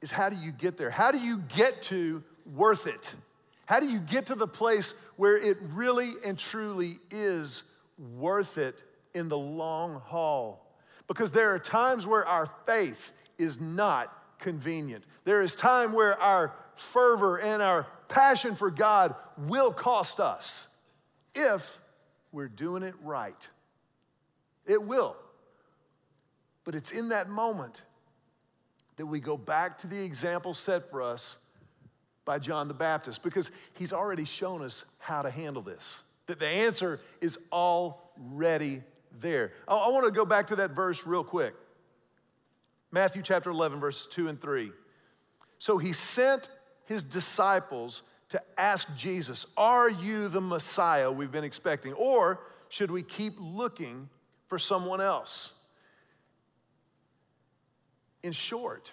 is 0.00 0.10
how 0.10 0.28
do 0.28 0.36
you 0.36 0.52
get 0.52 0.76
there? 0.76 0.90
How 0.90 1.10
do 1.10 1.18
you 1.18 1.38
get 1.54 1.82
to 1.84 2.22
worth 2.54 2.86
it? 2.86 3.14
How 3.66 3.80
do 3.80 3.88
you 3.88 4.00
get 4.00 4.26
to 4.26 4.34
the 4.34 4.48
place 4.48 4.94
where 5.16 5.36
it 5.36 5.58
really 5.72 6.10
and 6.24 6.38
truly 6.38 6.98
is 7.10 7.62
worth 7.98 8.58
it 8.58 8.82
in 9.14 9.28
the 9.28 9.38
long 9.38 10.00
haul. 10.00 10.66
Because 11.06 11.32
there 11.32 11.54
are 11.54 11.58
times 11.58 12.06
where 12.06 12.26
our 12.26 12.50
faith 12.66 13.12
is 13.38 13.60
not 13.60 14.38
convenient. 14.38 15.04
There 15.24 15.42
is 15.42 15.54
time 15.54 15.92
where 15.92 16.20
our 16.20 16.54
fervor 16.74 17.38
and 17.38 17.62
our 17.62 17.86
passion 18.08 18.54
for 18.54 18.70
God 18.70 19.14
will 19.36 19.72
cost 19.72 20.20
us 20.20 20.68
if 21.34 21.78
we're 22.32 22.48
doing 22.48 22.82
it 22.82 22.94
right. 23.02 23.48
It 24.66 24.82
will. 24.82 25.16
But 26.64 26.74
it's 26.74 26.90
in 26.90 27.10
that 27.10 27.28
moment 27.28 27.82
that 28.96 29.06
we 29.06 29.20
go 29.20 29.36
back 29.36 29.78
to 29.78 29.86
the 29.86 30.02
example 30.04 30.54
set 30.54 30.90
for 30.90 31.02
us 31.02 31.38
by 32.24 32.38
John 32.38 32.68
the 32.68 32.74
Baptist 32.74 33.22
because 33.22 33.50
he's 33.74 33.92
already 33.92 34.24
shown 34.24 34.62
us 34.62 34.84
how 34.98 35.22
to 35.22 35.30
handle 35.30 35.62
this. 35.62 36.02
That 36.26 36.38
the 36.38 36.48
answer 36.48 37.00
is 37.20 37.38
already 37.52 38.82
there. 39.20 39.52
I, 39.66 39.74
I 39.74 39.88
want 39.88 40.06
to 40.06 40.12
go 40.12 40.24
back 40.24 40.48
to 40.48 40.56
that 40.56 40.70
verse 40.70 41.06
real 41.06 41.24
quick. 41.24 41.54
Matthew 42.92 43.22
chapter 43.22 43.50
11, 43.50 43.80
verses 43.80 44.06
2 44.10 44.28
and 44.28 44.40
3. 44.40 44.70
So 45.58 45.78
he 45.78 45.92
sent 45.92 46.48
his 46.84 47.02
disciples 47.02 48.02
to 48.32 48.42
ask 48.56 48.94
Jesus, 48.96 49.44
Are 49.58 49.90
you 49.90 50.28
the 50.28 50.40
Messiah 50.40 51.12
we've 51.12 51.30
been 51.30 51.44
expecting? 51.44 51.92
Or 51.92 52.40
should 52.70 52.90
we 52.90 53.02
keep 53.02 53.34
looking 53.38 54.08
for 54.46 54.58
someone 54.58 55.02
else? 55.02 55.52
In 58.22 58.32
short, 58.32 58.90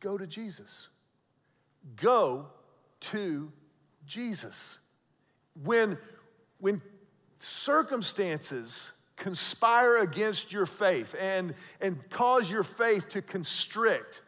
go 0.00 0.18
to 0.18 0.26
Jesus. 0.26 0.88
Go 1.96 2.46
to 3.00 3.50
Jesus. 4.06 4.78
When, 5.62 5.96
when 6.58 6.82
circumstances 7.38 8.90
conspire 9.16 9.98
against 9.98 10.52
your 10.52 10.66
faith 10.66 11.14
and, 11.18 11.54
and 11.80 12.10
cause 12.10 12.50
your 12.50 12.64
faith 12.64 13.08
to 13.10 13.22
constrict, 13.22 14.20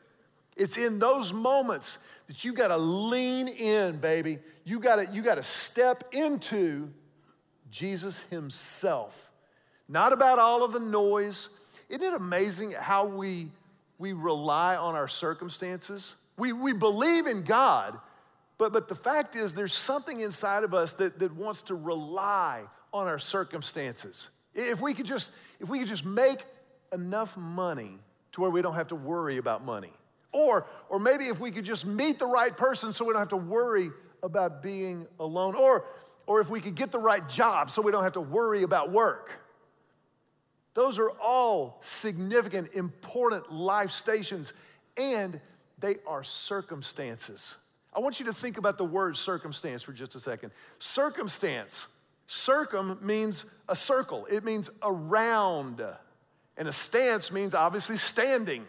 it's 0.56 0.78
in 0.78 0.98
those 0.98 1.34
moments 1.34 1.98
that 2.26 2.44
you 2.44 2.52
got 2.52 2.68
to 2.68 2.76
lean 2.76 3.48
in, 3.48 3.98
baby. 3.98 4.38
You 4.64 4.80
got 4.80 4.96
to 4.96 5.12
you 5.12 5.22
got 5.22 5.36
to 5.36 5.42
step 5.42 6.04
into 6.12 6.90
Jesus 7.70 8.20
himself. 8.30 9.30
Not 9.88 10.12
about 10.12 10.38
all 10.38 10.64
of 10.64 10.72
the 10.72 10.80
noise. 10.80 11.48
Isn't 11.88 12.02
it 12.02 12.14
amazing 12.14 12.72
how 12.72 13.06
we 13.06 13.48
we 13.98 14.12
rely 14.12 14.76
on 14.76 14.94
our 14.94 15.08
circumstances? 15.08 16.14
We 16.36 16.52
we 16.52 16.72
believe 16.72 17.26
in 17.26 17.42
God, 17.42 17.98
but 18.58 18.72
but 18.72 18.88
the 18.88 18.94
fact 18.94 19.36
is 19.36 19.54
there's 19.54 19.74
something 19.74 20.20
inside 20.20 20.64
of 20.64 20.74
us 20.74 20.94
that, 20.94 21.18
that 21.20 21.34
wants 21.34 21.62
to 21.62 21.74
rely 21.74 22.64
on 22.92 23.06
our 23.06 23.18
circumstances. 23.18 24.30
If 24.54 24.80
we 24.80 24.94
could 24.94 25.06
just, 25.06 25.30
if 25.60 25.68
we 25.68 25.78
could 25.78 25.88
just 25.88 26.06
make 26.06 26.42
enough 26.92 27.36
money 27.36 27.98
to 28.32 28.40
where 28.40 28.50
we 28.50 28.62
don't 28.62 28.74
have 28.74 28.88
to 28.88 28.96
worry 28.96 29.36
about 29.36 29.64
money. 29.64 29.92
Or, 30.36 30.66
or 30.90 31.00
maybe 31.00 31.28
if 31.28 31.40
we 31.40 31.50
could 31.50 31.64
just 31.64 31.86
meet 31.86 32.18
the 32.18 32.26
right 32.26 32.54
person 32.54 32.92
so 32.92 33.06
we 33.06 33.12
don't 33.14 33.22
have 33.22 33.30
to 33.30 33.38
worry 33.38 33.88
about 34.22 34.62
being 34.62 35.06
alone. 35.18 35.54
Or, 35.54 35.86
or 36.26 36.42
if 36.42 36.50
we 36.50 36.60
could 36.60 36.74
get 36.74 36.92
the 36.92 36.98
right 36.98 37.26
job 37.26 37.70
so 37.70 37.80
we 37.80 37.90
don't 37.90 38.04
have 38.04 38.12
to 38.12 38.20
worry 38.20 38.62
about 38.62 38.92
work. 38.92 39.30
Those 40.74 40.98
are 40.98 41.10
all 41.22 41.78
significant, 41.80 42.74
important 42.74 43.50
life 43.50 43.92
stations, 43.92 44.52
and 44.98 45.40
they 45.78 45.96
are 46.06 46.22
circumstances. 46.22 47.56
I 47.94 48.00
want 48.00 48.20
you 48.20 48.26
to 48.26 48.32
think 48.32 48.58
about 48.58 48.76
the 48.76 48.84
word 48.84 49.16
circumstance 49.16 49.82
for 49.82 49.92
just 49.92 50.14
a 50.16 50.20
second. 50.20 50.50
Circumstance 50.80 51.88
Circum 52.26 52.98
means 53.02 53.44
a 53.68 53.76
circle, 53.76 54.26
it 54.30 54.44
means 54.44 54.68
around. 54.82 55.82
And 56.58 56.68
a 56.68 56.72
stance 56.72 57.30
means 57.30 57.54
obviously 57.54 57.96
standing. 57.96 58.66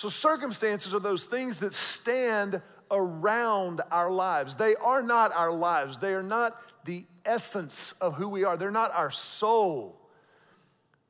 So, 0.00 0.08
circumstances 0.08 0.94
are 0.94 0.98
those 0.98 1.26
things 1.26 1.58
that 1.58 1.74
stand 1.74 2.62
around 2.90 3.82
our 3.90 4.10
lives. 4.10 4.54
They 4.54 4.74
are 4.76 5.02
not 5.02 5.30
our 5.36 5.52
lives, 5.52 5.98
they 5.98 6.14
are 6.14 6.22
not 6.22 6.58
the 6.86 7.04
essence 7.26 7.92
of 8.00 8.14
who 8.14 8.26
we 8.26 8.42
are, 8.42 8.56
they're 8.56 8.70
not 8.70 8.94
our 8.94 9.10
soul. 9.10 10.00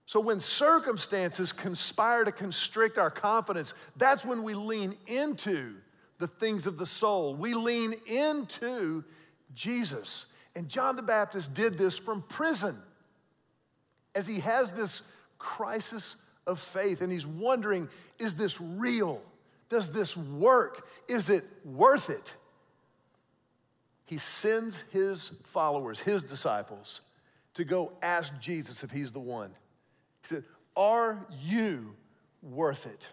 So, 0.07 0.19
when 0.19 0.41
circumstances 0.41 1.53
conspire 1.53 2.25
to 2.25 2.33
constrict 2.33 2.99
our 2.99 3.13
confidence, 3.13 3.75
that's 3.97 4.25
when 4.25 4.43
we 4.43 4.55
lean 4.55 4.97
into 5.07 5.77
the 6.19 6.27
things 6.27 6.67
of 6.67 6.77
the 6.77 6.85
soul. 6.85 7.37
We 7.37 7.55
lean 7.55 7.95
into 8.09 9.05
Jesus. 9.55 10.27
And 10.57 10.69
John 10.69 10.97
the 10.97 11.03
Baptist 11.03 11.55
did 11.55 11.79
this 11.79 11.97
from 11.97 12.23
prison 12.23 12.75
as 14.17 14.27
he 14.27 14.41
has 14.41 14.73
this 14.73 15.03
crisis 15.39 16.17
of 16.45 16.59
faith 16.59 17.03
and 17.03 17.13
he's 17.13 17.27
wondering 17.27 17.89
is 18.21 18.35
this 18.35 18.61
real? 18.61 19.23
Does 19.69 19.91
this 19.91 20.17
work? 20.17 20.87
Is 21.09 21.31
it 21.31 21.45
worth 21.65 22.11
it? 22.11 22.35
he 24.11 24.19
sends 24.19 24.83
his 24.91 25.31
followers, 25.45 26.01
his 26.01 26.25
disciples, 26.25 27.03
to 27.55 27.65
go 27.65 27.93
ask 28.03 28.33
Jesus 28.41 28.83
if 28.83 28.91
he's 28.91 29.13
the 29.13 29.21
one. 29.21 29.51
He 30.23 30.27
said, 30.27 30.45
Are 30.77 31.25
you 31.45 31.95
worth 32.43 32.87
it? 32.89 33.09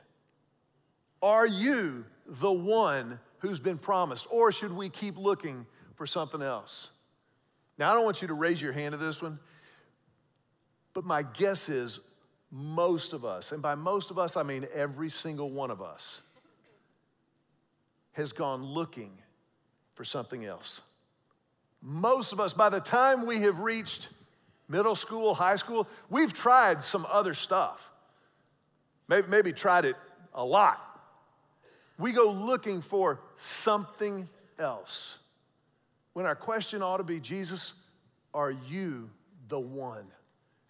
Are 1.21 1.45
you 1.45 2.03
the 2.25 2.51
one 2.51 3.19
who's 3.37 3.59
been 3.59 3.77
promised? 3.77 4.25
Or 4.31 4.51
should 4.51 4.73
we 4.73 4.89
keep 4.89 5.19
looking 5.19 5.67
for 5.93 6.07
something 6.07 6.41
else? 6.41 6.89
Now, 7.77 7.91
I 7.91 7.93
don't 7.93 8.03
want 8.03 8.23
you 8.23 8.29
to 8.29 8.33
raise 8.33 8.59
your 8.59 8.73
hand 8.73 8.93
to 8.93 8.97
this 8.97 9.21
one, 9.21 9.37
but 10.95 11.05
my 11.05 11.21
guess 11.21 11.69
is 11.69 11.99
most 12.51 13.13
of 13.13 13.25
us, 13.25 13.51
and 13.51 13.61
by 13.61 13.75
most 13.75 14.11
of 14.11 14.17
us, 14.17 14.37
I 14.37 14.43
mean 14.43 14.65
every 14.73 15.09
single 15.09 15.49
one 15.49 15.71
of 15.71 15.81
us, 15.81 16.21
has 18.13 18.31
gone 18.31 18.63
looking 18.63 19.11
for 19.93 20.03
something 20.03 20.45
else. 20.45 20.81
Most 21.81 22.33
of 22.33 22.39
us, 22.39 22.53
by 22.53 22.69
the 22.69 22.79
time 22.79 23.25
we 23.25 23.41
have 23.41 23.59
reached 23.59 24.09
middle 24.67 24.95
school, 24.95 25.33
high 25.33 25.55
school, 25.55 25.87
we've 26.09 26.33
tried 26.33 26.81
some 26.81 27.05
other 27.11 27.33
stuff. 27.33 27.91
Maybe, 29.07 29.27
maybe 29.27 29.53
tried 29.53 29.85
it 29.85 29.95
a 30.33 30.43
lot. 30.43 30.81
We 31.99 32.11
go 32.11 32.31
looking 32.31 32.81
for 32.81 33.19
something 33.35 34.27
else. 34.59 35.17
When 36.13 36.25
our 36.25 36.35
question 36.35 36.81
ought 36.81 36.97
to 36.97 37.03
be 37.03 37.19
Jesus, 37.19 37.73
are 38.33 38.51
you 38.51 39.09
the 39.47 39.59
one? 39.59 40.05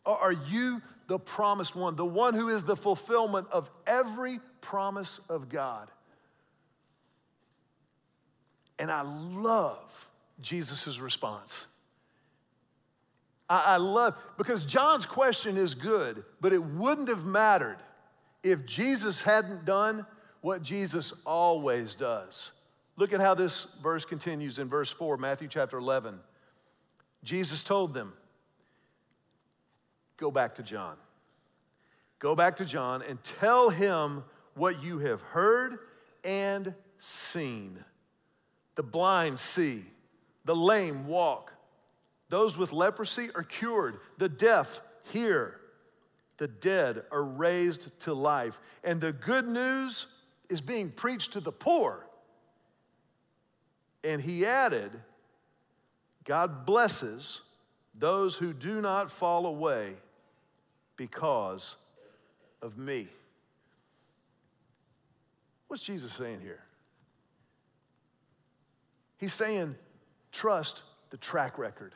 Are 0.07 0.31
you 0.31 0.81
the 1.07 1.19
promised 1.19 1.75
one, 1.75 1.95
the 1.95 2.05
one 2.05 2.33
who 2.33 2.49
is 2.49 2.63
the 2.63 2.75
fulfillment 2.75 3.47
of 3.51 3.69
every 3.85 4.39
promise 4.61 5.19
of 5.29 5.49
God? 5.49 5.89
And 8.79 8.91
I 8.91 9.01
love 9.01 10.07
Jesus' 10.41 10.99
response. 10.99 11.67
I, 13.49 13.63
I 13.73 13.77
love, 13.77 14.15
because 14.37 14.65
John's 14.65 15.05
question 15.05 15.57
is 15.57 15.73
good, 15.73 16.23
but 16.41 16.53
it 16.53 16.63
wouldn't 16.63 17.09
have 17.09 17.25
mattered 17.25 17.77
if 18.43 18.65
Jesus 18.65 19.21
hadn't 19.21 19.65
done 19.65 20.05
what 20.41 20.61
Jesus 20.61 21.13
always 21.25 21.95
does. 21.95 22.51
Look 22.95 23.13
at 23.13 23.19
how 23.19 23.33
this 23.33 23.67
verse 23.81 24.05
continues 24.05 24.57
in 24.57 24.69
verse 24.69 24.91
4, 24.91 25.17
Matthew 25.17 25.47
chapter 25.47 25.77
11. 25.77 26.19
Jesus 27.23 27.63
told 27.63 27.93
them, 27.93 28.13
Go 30.17 30.31
back 30.31 30.55
to 30.55 30.63
John. 30.63 30.97
Go 32.19 32.35
back 32.35 32.55
to 32.57 32.65
John 32.65 33.03
and 33.07 33.23
tell 33.23 33.69
him 33.69 34.23
what 34.55 34.83
you 34.83 34.99
have 34.99 35.21
heard 35.21 35.77
and 36.23 36.73
seen. 36.97 37.83
The 38.75 38.83
blind 38.83 39.39
see, 39.39 39.83
the 40.45 40.55
lame 40.55 41.07
walk, 41.07 41.53
those 42.29 42.57
with 42.57 42.73
leprosy 42.73 43.29
are 43.35 43.43
cured, 43.43 43.99
the 44.17 44.29
deaf 44.29 44.81
hear, 45.11 45.59
the 46.37 46.47
dead 46.47 47.03
are 47.11 47.23
raised 47.23 47.99
to 48.01 48.13
life, 48.13 48.59
and 48.83 48.99
the 48.99 49.13
good 49.13 49.47
news 49.47 50.07
is 50.49 50.61
being 50.61 50.89
preached 50.89 51.33
to 51.33 51.39
the 51.39 51.51
poor. 51.51 52.05
And 54.03 54.21
he 54.21 54.45
added, 54.45 54.91
God 56.23 56.65
blesses 56.65 57.41
those 57.95 58.37
who 58.37 58.53
do 58.53 58.81
not 58.81 59.09
fall 59.09 59.45
away 59.45 59.95
because 60.97 61.75
of 62.61 62.77
me. 62.77 63.07
What's 65.67 65.83
Jesus 65.83 66.11
saying 66.11 66.39
here? 66.41 66.63
He's 69.17 69.33
saying, 69.33 69.75
trust 70.31 70.83
the 71.09 71.17
track 71.17 71.57
record. 71.57 71.93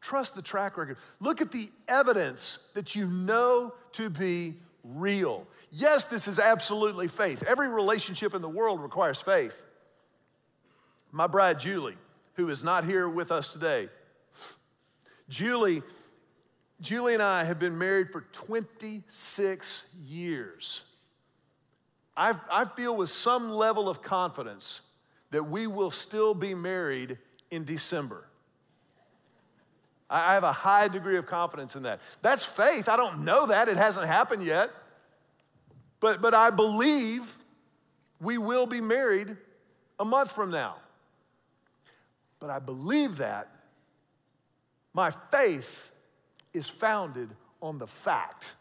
Trust 0.00 0.34
the 0.34 0.42
track 0.42 0.76
record. 0.76 0.98
Look 1.20 1.40
at 1.40 1.50
the 1.50 1.68
evidence 1.88 2.58
that 2.74 2.94
you 2.94 3.06
know 3.06 3.74
to 3.92 4.10
be 4.10 4.54
real. 4.84 5.46
Yes, 5.72 6.04
this 6.04 6.28
is 6.28 6.38
absolutely 6.38 7.08
faith. 7.08 7.42
Every 7.46 7.68
relationship 7.68 8.34
in 8.34 8.42
the 8.42 8.48
world 8.48 8.80
requires 8.80 9.20
faith. 9.20 9.64
My 11.10 11.26
bride, 11.26 11.58
Julie, 11.58 11.96
who 12.34 12.48
is 12.50 12.62
not 12.62 12.84
here 12.84 13.08
with 13.08 13.32
us 13.32 13.48
today, 13.48 13.88
Julie, 15.28 15.82
Julie 16.80 17.14
and 17.14 17.22
I 17.22 17.44
have 17.44 17.58
been 17.58 17.78
married 17.78 18.10
for 18.10 18.22
26 18.32 19.86
years. 20.06 20.82
I, 22.16 22.34
I 22.50 22.64
feel 22.64 22.96
with 22.96 23.10
some 23.10 23.50
level 23.50 23.88
of 23.88 24.02
confidence 24.02 24.82
that 25.30 25.44
we 25.44 25.66
will 25.66 25.90
still 25.90 26.34
be 26.34 26.54
married 26.54 27.18
in 27.50 27.64
December. 27.64 28.26
I 30.08 30.34
have 30.34 30.44
a 30.44 30.52
high 30.52 30.88
degree 30.88 31.16
of 31.16 31.26
confidence 31.26 31.74
in 31.74 31.82
that. 31.82 32.00
That's 32.22 32.44
faith. 32.44 32.88
I 32.88 32.96
don't 32.96 33.24
know 33.24 33.46
that. 33.46 33.68
It 33.68 33.76
hasn't 33.76 34.06
happened 34.06 34.44
yet. 34.44 34.70
But, 35.98 36.22
but 36.22 36.32
I 36.32 36.50
believe 36.50 37.38
we 38.20 38.38
will 38.38 38.66
be 38.66 38.80
married 38.80 39.36
a 39.98 40.04
month 40.04 40.32
from 40.32 40.50
now. 40.50 40.76
But 42.38 42.50
I 42.50 42.58
believe 42.60 43.16
that 43.16 43.48
my 44.94 45.10
faith 45.30 45.90
is 46.56 46.68
founded 46.68 47.28
on 47.60 47.78
the 47.78 47.86
fact 47.86 48.54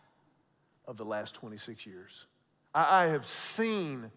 of 0.86 0.98
the 0.98 1.06
last 1.06 1.36
26 1.36 1.86
years. 1.86 2.26
I, 2.74 3.04
I 3.04 3.08
have 3.08 3.26
seen 3.26 4.12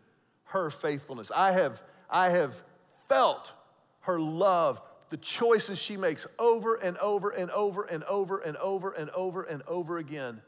her 0.45 0.71
faithfulness. 0.71 1.31
I 1.35 1.53
have, 1.53 1.83
I 2.11 2.31
have 2.31 2.61
felt 3.09 3.53
her 4.01 4.19
love 4.19 4.81
the 5.11 5.17
choices 5.17 5.79
she 5.79 5.97
makes 5.97 6.27
over 6.38 6.75
and 6.75 6.99
over 6.99 7.31
and 7.31 7.51
over 7.51 7.85
and 7.85 8.05
over 8.05 8.38
and 8.38 8.57
over 8.59 8.91
and 8.91 9.11
over 9.11 9.43
and 9.43 9.62
over 9.67 9.99
again. 9.99 10.43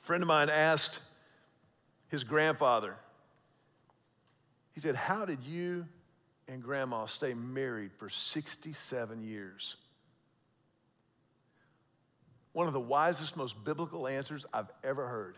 A 0.00 0.04
friend 0.04 0.22
of 0.22 0.28
mine 0.28 0.48
asked 0.48 1.00
his 2.08 2.22
grandfather, 2.22 2.94
he 4.72 4.80
said, 4.80 4.94
How 4.94 5.24
did 5.24 5.42
you 5.42 5.86
and 6.46 6.62
grandma 6.62 7.06
stay 7.06 7.34
married 7.34 7.90
for 7.92 8.08
67 8.08 9.24
years? 9.24 9.76
One 12.56 12.66
of 12.66 12.72
the 12.72 12.80
wisest, 12.80 13.36
most 13.36 13.62
biblical 13.66 14.08
answers 14.08 14.46
I've 14.50 14.70
ever 14.82 15.06
heard. 15.06 15.36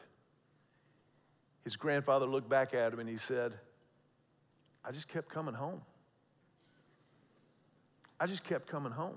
His 1.65 1.75
grandfather 1.75 2.27
looked 2.27 2.49
back 2.49 2.75
at 2.75 2.93
him 2.93 3.01
and 3.01 3.09
he 3.09 3.17
said, 3.17 3.55
I 4.85 4.93
just 4.93 5.09
kept 5.09 5.29
coming 5.29 5.55
home. 5.55 5.83
I 8.21 8.29
just 8.29 8.45
kept 8.45 8.69
coming 8.69 8.93
home. 8.93 9.17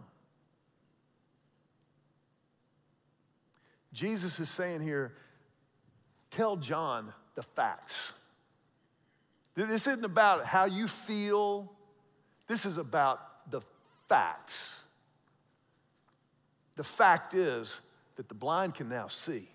Jesus 3.94 4.40
is 4.40 4.50
saying 4.50 4.82
here, 4.82 5.14
tell 6.32 6.56
John 6.56 7.14
the 7.36 7.44
facts. 7.44 8.14
This 9.54 9.86
isn't 9.86 10.04
about 10.04 10.48
how 10.48 10.66
you 10.66 10.88
feel, 10.88 11.72
this 12.48 12.66
is 12.66 12.80
about 12.80 13.52
the 13.52 13.62
facts. 14.10 14.82
The 16.78 16.84
fact 16.84 17.36
is 17.36 17.80
that 18.22 18.30
the 18.30 18.36
blind 18.36 18.76
can 18.76 18.88
now 18.88 19.08
see. 19.08 19.50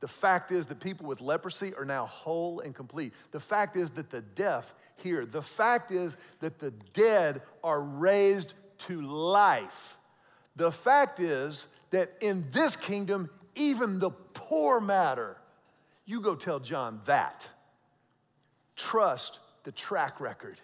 The 0.00 0.08
fact 0.08 0.52
is 0.52 0.66
that 0.68 0.80
people 0.80 1.06
with 1.06 1.20
leprosy 1.20 1.74
are 1.74 1.84
now 1.84 2.06
whole 2.06 2.60
and 2.60 2.74
complete. 2.74 3.12
The 3.30 3.40
fact 3.40 3.76
is 3.76 3.90
that 3.90 4.08
the 4.08 4.22
deaf 4.22 4.72
hear. 4.96 5.26
The 5.26 5.42
fact 5.42 5.90
is 5.90 6.16
that 6.40 6.58
the 6.58 6.70
dead 6.94 7.42
are 7.62 7.82
raised 7.82 8.54
to 8.86 9.02
life. 9.02 9.98
The 10.56 10.72
fact 10.72 11.20
is 11.20 11.66
that 11.90 12.10
in 12.22 12.46
this 12.52 12.74
kingdom, 12.74 13.28
even 13.54 13.98
the 13.98 14.12
poor 14.32 14.80
matter. 14.80 15.36
You 16.06 16.22
go 16.22 16.34
tell 16.34 16.58
John 16.58 17.02
that. 17.04 17.50
Trust 18.76 19.40
the 19.64 19.72
track 19.72 20.22
record. 20.22 20.58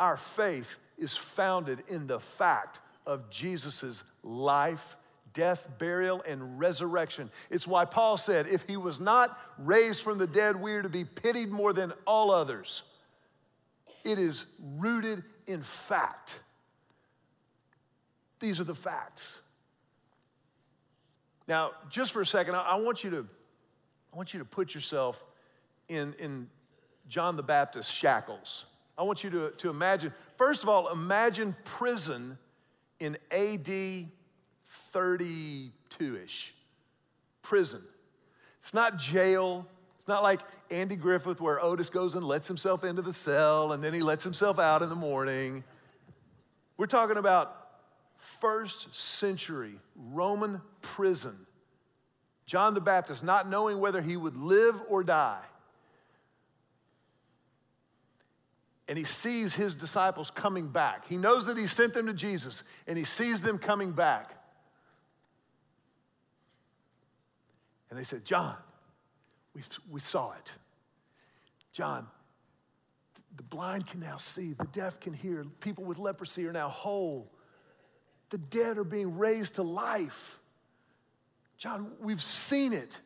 Our 0.00 0.16
faith 0.16 0.76
is 0.96 1.16
founded 1.16 1.84
in 1.86 2.08
the 2.08 2.18
fact 2.18 2.80
of 3.08 3.30
Jesus' 3.30 4.04
life, 4.22 4.96
death, 5.32 5.66
burial, 5.78 6.22
and 6.28 6.60
resurrection. 6.60 7.30
It's 7.50 7.66
why 7.66 7.86
Paul 7.86 8.18
said, 8.18 8.46
if 8.46 8.64
he 8.64 8.76
was 8.76 9.00
not 9.00 9.36
raised 9.58 10.02
from 10.02 10.18
the 10.18 10.26
dead, 10.26 10.60
we 10.60 10.72
are 10.74 10.82
to 10.82 10.88
be 10.88 11.04
pitied 11.04 11.50
more 11.50 11.72
than 11.72 11.92
all 12.06 12.30
others. 12.30 12.82
It 14.04 14.18
is 14.18 14.44
rooted 14.76 15.24
in 15.46 15.62
fact. 15.62 16.40
These 18.40 18.60
are 18.60 18.64
the 18.64 18.74
facts. 18.74 19.40
Now, 21.48 21.72
just 21.88 22.12
for 22.12 22.20
a 22.20 22.26
second, 22.26 22.56
I, 22.56 22.76
want 22.76 23.02
you 23.02 23.10
to, 23.10 23.26
I 24.12 24.16
want 24.16 24.34
you 24.34 24.38
to 24.38 24.44
put 24.44 24.74
yourself 24.74 25.24
in, 25.88 26.14
in 26.18 26.48
John 27.08 27.36
the 27.36 27.42
Baptist's 27.42 27.90
shackles. 27.90 28.66
I 28.98 29.02
want 29.02 29.24
you 29.24 29.30
to, 29.30 29.50
to 29.50 29.70
imagine, 29.70 30.12
first 30.36 30.62
of 30.62 30.68
all, 30.68 30.92
imagine 30.92 31.56
prison 31.64 32.36
in 33.00 33.16
AD 33.30 34.08
32 34.92 36.16
ish. 36.24 36.54
Prison. 37.42 37.82
It's 38.58 38.74
not 38.74 38.98
jail, 38.98 39.66
it's 39.96 40.08
not 40.08 40.22
like 40.22 40.40
Andy 40.70 40.96
Griffith, 40.96 41.40
where 41.40 41.62
Otis 41.62 41.90
goes 41.90 42.14
and 42.14 42.24
lets 42.24 42.46
himself 42.46 42.84
into 42.84 43.02
the 43.02 43.12
cell 43.12 43.72
and 43.72 43.82
then 43.82 43.94
he 43.94 44.02
lets 44.02 44.24
himself 44.24 44.58
out 44.58 44.82
in 44.82 44.88
the 44.88 44.94
morning. 44.94 45.64
We're 46.76 46.86
talking 46.86 47.16
about 47.16 47.54
first 48.16 48.94
century 48.94 49.74
Roman 49.96 50.60
prison. 50.82 51.36
John 52.46 52.74
the 52.74 52.80
Baptist, 52.80 53.22
not 53.22 53.48
knowing 53.48 53.78
whether 53.78 54.00
he 54.00 54.16
would 54.16 54.36
live 54.36 54.80
or 54.88 55.04
die. 55.04 55.42
And 58.88 58.96
he 58.96 59.04
sees 59.04 59.54
his 59.54 59.74
disciples 59.74 60.30
coming 60.30 60.68
back. 60.68 61.06
He 61.06 61.18
knows 61.18 61.46
that 61.46 61.58
he 61.58 61.66
sent 61.66 61.92
them 61.92 62.06
to 62.06 62.14
Jesus, 62.14 62.62
and 62.86 62.96
he 62.96 63.04
sees 63.04 63.42
them 63.42 63.58
coming 63.58 63.92
back. 63.92 64.34
And 67.90 67.98
they 67.98 68.04
said, 68.04 68.24
John, 68.24 68.56
we, 69.54 69.62
we 69.90 70.00
saw 70.00 70.32
it. 70.32 70.52
John, 71.72 72.06
the 73.36 73.42
blind 73.42 73.86
can 73.86 74.00
now 74.00 74.16
see, 74.16 74.54
the 74.54 74.66
deaf 74.72 75.00
can 75.00 75.12
hear, 75.12 75.44
people 75.60 75.84
with 75.84 75.98
leprosy 75.98 76.46
are 76.46 76.52
now 76.52 76.68
whole, 76.68 77.30
the 78.30 78.38
dead 78.38 78.78
are 78.78 78.84
being 78.84 79.16
raised 79.16 79.56
to 79.56 79.62
life. 79.62 80.38
John, 81.56 81.92
we've 82.00 82.22
seen 82.22 82.72
it. 82.72 83.00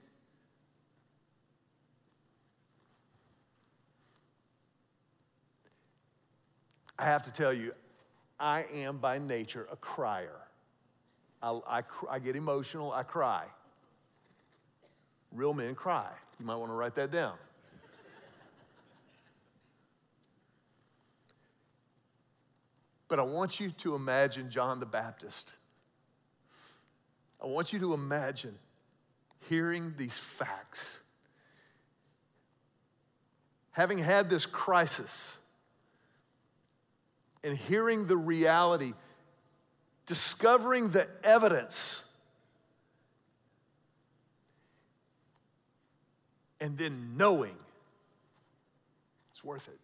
I 7.03 7.07
have 7.07 7.25
to 7.25 7.33
tell 7.33 7.53
you, 7.53 7.73
I 8.39 8.65
am 8.73 8.99
by 8.99 9.19
nature 9.19 9.67
a 9.73 9.77
crier. 9.77 10.39
I, 11.43 11.59
I, 11.67 11.83
I 12.09 12.21
get 12.21 12.37
emotional, 12.37 12.93
I 12.93 13.03
cry. 13.03 13.47
Real 15.33 15.53
men 15.53 15.75
cry. 15.75 16.09
You 16.39 16.47
might 16.47 16.55
want 16.55 16.71
to 16.71 16.75
write 16.75 16.95
that 16.95 17.11
down. 17.11 17.35
But 23.09 23.19
I 23.19 23.23
want 23.23 23.59
you 23.59 23.73
to 23.79 23.97
imagine 23.97 24.49
John 24.49 24.79
the 24.79 24.87
Baptist. 24.87 25.55
I 27.43 27.47
want 27.47 27.73
you 27.73 27.81
to 27.81 27.95
imagine 27.95 28.55
hearing 29.49 29.95
these 29.97 30.19
facts. 30.19 31.01
Having 33.73 33.99
had 33.99 34.31
this 34.31 34.47
crisis 34.47 35.39
and 37.45 37.57
hearing 37.57 38.07
the 38.07 38.17
reality, 38.17 38.93
discovering 40.07 40.91
the 40.91 41.09
evidence 41.25 42.05
and 46.61 46.79
then 46.79 47.17
knowing 47.17 47.57
it's 49.33 49.43
worth 49.43 49.67
it. 49.67 49.79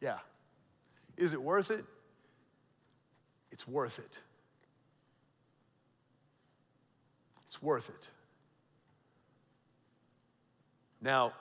Yeah. 0.00 0.18
Is 1.16 1.34
it 1.34 1.42
worth 1.42 1.70
it? 1.70 1.84
It's 3.52 3.68
worth 3.68 3.98
it. 3.98 4.18
It's 7.46 7.62
worth 7.62 7.90
it. 7.90 8.08
Now, 11.02 11.34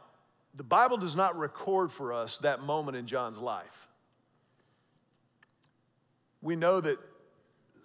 the 0.54 0.64
Bible 0.64 0.98
does 0.98 1.16
not 1.16 1.38
record 1.40 1.92
for 1.92 2.14
us 2.14 2.38
that 2.40 2.62
moment 2.62 2.98
in 2.98 3.08
John's 3.08 3.40
life. 3.40 3.88
We 6.44 6.58
know 6.58 6.82
that 6.82 7.00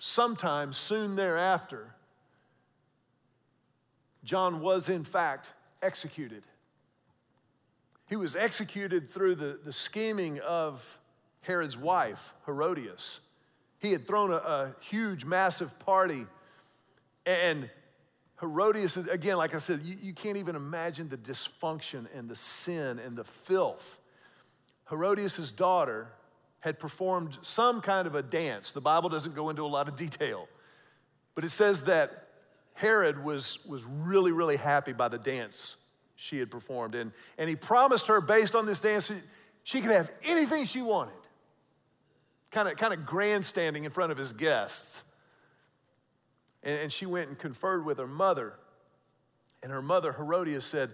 sometime 0.01 0.73
soon 0.73 1.14
thereafter, 1.14 1.94
John 4.25 4.61
was 4.61 4.88
in 4.88 5.05
fact 5.05 5.53
executed. 5.81 6.42
He 8.09 8.16
was 8.16 8.35
executed 8.35 9.09
through 9.09 9.37
the, 9.37 9.61
the 9.64 9.73
scheming 9.73 10.40
of 10.40 10.99
Herod's 11.40 11.77
wife, 11.77 12.35
Herodias. 12.47 13.21
He 13.79 13.92
had 13.92 14.09
thrown 14.09 14.33
a, 14.33 14.37
a 14.37 14.75
huge, 14.81 15.25
massive 15.25 15.79
party, 15.79 16.27
and 17.25 17.71
Herodias, 18.40 18.97
again, 18.97 19.37
like 19.37 19.55
I 19.55 19.59
said, 19.59 19.81
you, 19.81 19.97
you 20.01 20.12
can't 20.12 20.37
even 20.37 20.57
imagine 20.57 21.09
the 21.09 21.16
dysfunction 21.16 22.07
and 22.12 22.29
the 22.29 22.37
sin 22.37 22.99
and 22.99 23.16
the 23.16 23.25
filth. 23.25 24.01
Herodias' 24.90 25.53
daughter 25.53 26.09
had 26.61 26.79
performed 26.79 27.38
some 27.42 27.81
kind 27.81 28.07
of 28.07 28.14
a 28.14 28.23
dance. 28.23 28.73
The 28.73 28.81
Bible 28.81 29.09
doesn't 29.09 29.35
go 29.35 29.49
into 29.51 29.64
a 29.64 29.68
lot 29.68 29.88
of 29.88 29.97
detail, 29.97 30.49
but 31.35 31.44
it 31.44 31.51
says 31.51 31.85
that 31.85 32.29
Herod 32.75 33.25
was, 33.25 33.64
was 33.66 33.85
really, 33.85 34.33
really 34.33 34.57
happy 34.57 34.92
by 34.92 35.09
the 35.09 35.18
dance 35.18 35.77
she 36.16 36.38
had 36.38 36.51
performed. 36.51 36.94
And, 36.94 37.12
and 37.37 37.49
he 37.49 37.57
promised 37.57 38.09
her, 38.09 38.21
based 38.21 38.55
on 38.55 38.66
this 38.66 38.81
dance, 38.81 39.11
she 39.62 39.81
could 39.81 39.90
have 39.90 40.11
anything 40.25 40.64
she 40.64 40.83
wanted. 40.83 41.14
Kind 42.51 42.68
of, 42.68 42.77
kind 42.77 42.92
of 42.92 43.05
grandstanding 43.05 43.85
in 43.85 43.90
front 43.90 44.11
of 44.11 44.18
his 44.18 44.33
guests. 44.33 45.05
And, 46.62 46.83
and 46.83 46.92
she 46.92 47.07
went 47.07 47.29
and 47.29 47.38
conferred 47.38 47.85
with 47.85 47.99
her 47.99 48.07
mother. 48.07 48.55
And 49.62 49.71
her 49.71 49.83
mother, 49.83 50.12
Herodias, 50.12 50.64
said, 50.64 50.90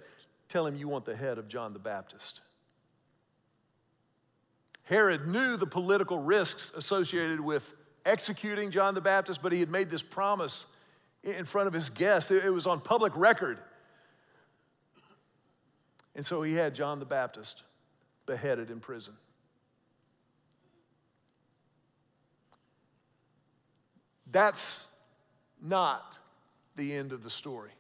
Tell 0.49 0.67
him 0.67 0.77
you 0.77 0.89
want 0.89 1.05
the 1.05 1.17
head 1.17 1.39
of 1.39 1.49
John 1.49 1.73
the 1.73 1.79
Baptist. 1.79 2.41
Herod 4.85 5.27
knew 5.27 5.57
the 5.57 5.67
political 5.67 6.19
risks 6.19 6.71
associated 6.77 7.41
with 7.41 7.75
executing 8.05 8.71
John 8.71 8.95
the 8.95 9.01
Baptist, 9.01 9.43
but 9.43 9.53
he 9.53 9.61
had 9.61 9.71
made 9.71 9.91
this 9.91 10.03
promise 10.03 10.67
in 11.23 11.47
front 11.47 11.69
of 11.69 11.73
his 11.73 11.89
guests. 11.89 12.31
It 12.31 12.53
was 12.53 12.67
on 12.67 12.81
public 12.81 13.13
record. 13.17 13.59
And 16.15 16.25
so 16.25 16.43
he 16.43 16.55
had 16.55 16.75
John 16.75 16.99
the 16.99 17.07
Baptist 17.07 17.63
beheaded 18.27 18.71
in 18.71 18.81
prison. 18.81 19.15
That's 24.31 24.87
not 25.63 26.19
the 26.77 26.93
end 26.93 27.13
of 27.13 27.23
the 27.23 27.31
story. 27.31 27.71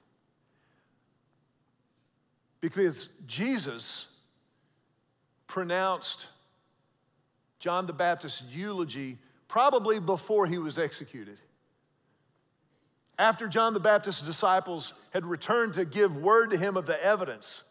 Because 2.61 3.09
Jesus 3.27 4.07
pronounced 5.47 6.29
John 7.65 7.87
the 7.87 7.95
Baptist's 7.95 8.43
eulogy 8.55 9.17
probably 9.49 9.99
before 9.99 10.47
he 10.47 10.59
was 10.59 10.77
executed. 10.77 11.39
After 13.19 13.49
John 13.49 13.73
the 13.73 13.81
Baptist's 13.81 14.21
disciples 14.21 14.93
had 15.15 15.25
returned 15.25 15.73
to 15.75 15.87
give 15.87 16.15
word 16.15 16.51
to 16.51 16.59
him 16.59 16.77
of 16.77 16.85
the 16.85 17.03
evidence, 17.03 17.65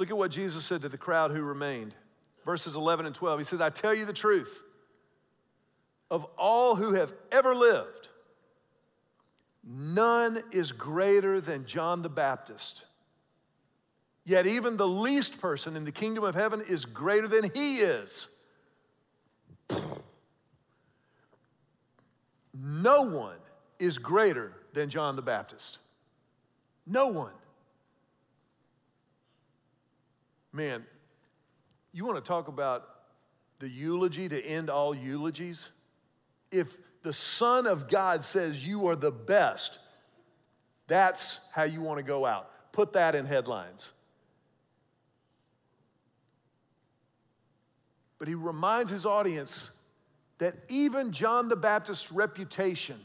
look 0.00 0.10
at 0.10 0.18
what 0.18 0.32
Jesus 0.32 0.64
said 0.64 0.82
to 0.82 0.88
the 0.88 0.98
crowd 0.98 1.30
who 1.30 1.42
remained. 1.42 1.94
Verses 2.44 2.74
11 2.74 3.06
and 3.06 3.14
12. 3.14 3.38
He 3.38 3.44
says, 3.44 3.60
I 3.60 3.70
tell 3.70 3.94
you 3.94 4.04
the 4.04 4.12
truth. 4.12 4.64
Of 6.10 6.24
all 6.36 6.74
who 6.74 6.94
have 6.94 7.12
ever 7.30 7.54
lived, 7.54 8.08
none 9.62 10.42
is 10.50 10.72
greater 10.72 11.40
than 11.40 11.66
John 11.66 12.02
the 12.02 12.08
Baptist. 12.08 12.84
Yet 14.24 14.44
even 14.44 14.76
the 14.76 14.88
least 14.88 15.40
person 15.40 15.76
in 15.76 15.84
the 15.84 15.92
kingdom 15.92 16.24
of 16.24 16.34
heaven 16.34 16.62
is 16.68 16.84
greater 16.84 17.28
than 17.28 17.48
he 17.54 17.76
is. 17.76 18.26
No 22.58 23.02
one 23.02 23.36
is 23.78 23.98
greater 23.98 24.52
than 24.72 24.88
John 24.88 25.16
the 25.16 25.22
Baptist. 25.22 25.78
No 26.86 27.08
one. 27.08 27.32
Man, 30.52 30.86
you 31.92 32.04
want 32.04 32.16
to 32.16 32.26
talk 32.26 32.48
about 32.48 32.88
the 33.58 33.68
eulogy 33.68 34.28
to 34.28 34.42
end 34.42 34.70
all 34.70 34.94
eulogies? 34.94 35.68
If 36.50 36.78
the 37.02 37.12
Son 37.12 37.66
of 37.66 37.88
God 37.88 38.24
says 38.24 38.66
you 38.66 38.86
are 38.88 38.96
the 38.96 39.12
best, 39.12 39.78
that's 40.86 41.40
how 41.52 41.64
you 41.64 41.80
want 41.80 41.98
to 41.98 42.02
go 42.02 42.24
out. 42.24 42.50
Put 42.72 42.94
that 42.94 43.14
in 43.14 43.26
headlines. 43.26 43.92
But 48.18 48.28
he 48.28 48.34
reminds 48.34 48.90
his 48.90 49.04
audience 49.04 49.70
that 50.38 50.54
even 50.68 51.12
John 51.12 51.48
the 51.48 51.56
Baptist's 51.56 52.12
reputation 52.12 53.00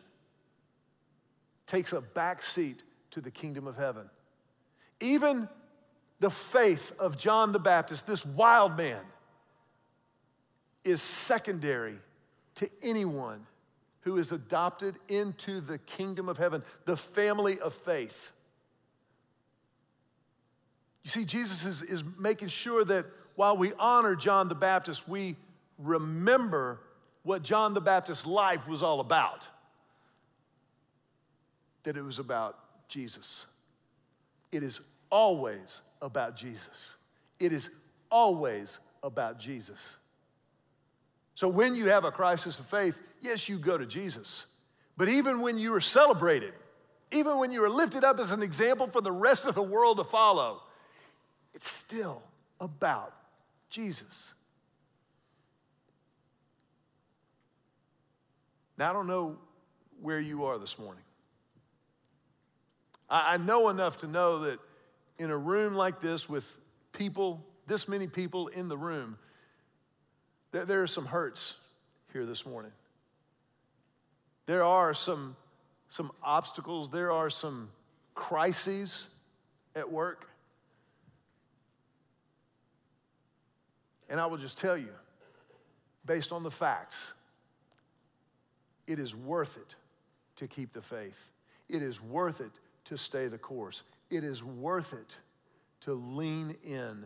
takes 1.65 1.93
a 1.93 2.01
back 2.01 2.41
seat 2.41 2.83
to 3.11 3.21
the 3.21 3.31
kingdom 3.31 3.67
of 3.67 3.77
heaven. 3.77 4.09
Even 4.99 5.47
the 6.19 6.29
faith 6.29 6.93
of 6.99 7.17
John 7.17 7.51
the 7.51 7.59
Baptist, 7.59 8.05
this 8.05 8.25
wild 8.25 8.77
man, 8.77 9.01
is 10.83 11.01
secondary 11.01 11.97
to 12.55 12.69
anyone 12.81 13.45
who 14.01 14.17
is 14.17 14.31
adopted 14.31 14.95
into 15.07 15.61
the 15.61 15.77
kingdom 15.77 16.27
of 16.27 16.37
heaven, 16.37 16.63
the 16.85 16.97
family 16.97 17.59
of 17.59 17.73
faith. 17.73 18.31
You 21.03 21.09
see, 21.09 21.25
Jesus 21.25 21.65
is, 21.65 21.81
is 21.81 22.03
making 22.19 22.49
sure 22.49 22.83
that 22.85 23.05
while 23.35 23.57
we 23.57 23.73
honor 23.79 24.15
John 24.15 24.49
the 24.49 24.55
Baptist, 24.55 25.07
we 25.07 25.35
remember 25.77 26.79
what 27.23 27.43
John 27.43 27.73
the 27.73 27.81
Baptist's 27.81 28.25
life 28.25 28.67
was 28.67 28.81
all 28.81 28.99
about 28.99 29.47
that 31.83 31.97
it 31.97 32.03
was 32.03 32.19
about 32.19 32.57
Jesus. 32.87 33.45
It 34.51 34.63
is 34.63 34.81
always 35.09 35.81
about 36.01 36.35
Jesus. 36.35 36.95
It 37.39 37.51
is 37.51 37.69
always 38.09 38.79
about 39.03 39.39
Jesus. 39.39 39.97
So 41.35 41.47
when 41.47 41.75
you 41.75 41.89
have 41.89 42.05
a 42.05 42.11
crisis 42.11 42.59
of 42.59 42.67
faith, 42.67 43.01
yes, 43.21 43.49
you 43.49 43.57
go 43.57 43.77
to 43.77 43.85
Jesus. 43.85 44.45
But 44.97 45.09
even 45.09 45.41
when 45.41 45.57
you 45.57 45.73
are 45.73 45.81
celebrated, 45.81 46.53
even 47.11 47.37
when 47.37 47.51
you 47.51 47.63
are 47.63 47.69
lifted 47.69 48.03
up 48.03 48.19
as 48.19 48.31
an 48.31 48.43
example 48.43 48.87
for 48.87 49.01
the 49.01 49.11
rest 49.11 49.45
of 49.45 49.55
the 49.55 49.63
world 49.63 49.97
to 49.97 50.03
follow, 50.03 50.61
it's 51.53 51.69
still 51.69 52.21
about 52.59 53.13
Jesus. 53.69 54.33
Now, 58.81 58.89
I 58.89 58.93
don't 58.93 59.05
know 59.05 59.37
where 60.01 60.19
you 60.19 60.45
are 60.45 60.57
this 60.57 60.79
morning. 60.79 61.03
I, 63.07 63.37
know 63.37 63.69
enough 63.69 63.97
to 63.97 64.07
know 64.07 64.39
that 64.39 64.57
in 65.19 65.29
a 65.29 65.37
room 65.37 65.75
like 65.75 66.01
this 66.01 66.27
with 66.27 66.59
people, 66.91 67.45
this 67.67 67.87
many 67.87 68.07
people 68.07 68.47
in 68.47 68.69
the 68.69 68.77
room, 68.77 69.19
there, 70.51 70.65
there 70.65 70.81
are 70.81 70.87
some 70.87 71.05
hurts 71.05 71.57
here 72.11 72.25
this 72.25 72.43
morning. 72.43 72.71
There 74.47 74.63
are 74.63 74.95
some, 74.95 75.35
some 75.87 76.11
obstacles, 76.23 76.89
there 76.89 77.11
are 77.11 77.29
some 77.29 77.69
crises 78.15 79.09
at 79.75 79.91
work. 79.91 80.27
And 84.09 84.19
I 84.19 84.25
will 84.25 84.37
just 84.37 84.57
tell 84.57 84.75
you, 84.75 84.89
based 86.03 86.31
on 86.31 86.41
the 86.41 86.49
facts, 86.49 87.13
it 88.91 88.99
is 88.99 89.15
worth 89.15 89.57
it 89.57 89.75
to 90.35 90.47
keep 90.47 90.73
the 90.73 90.81
faith. 90.81 91.29
It 91.69 91.81
is 91.81 92.01
worth 92.01 92.41
it 92.41 92.51
to 92.85 92.97
stay 92.97 93.27
the 93.27 93.37
course. 93.37 93.83
It 94.09 94.25
is 94.25 94.43
worth 94.43 94.91
it 94.91 95.15
to 95.81 95.93
lean 95.93 96.57
in 96.63 97.05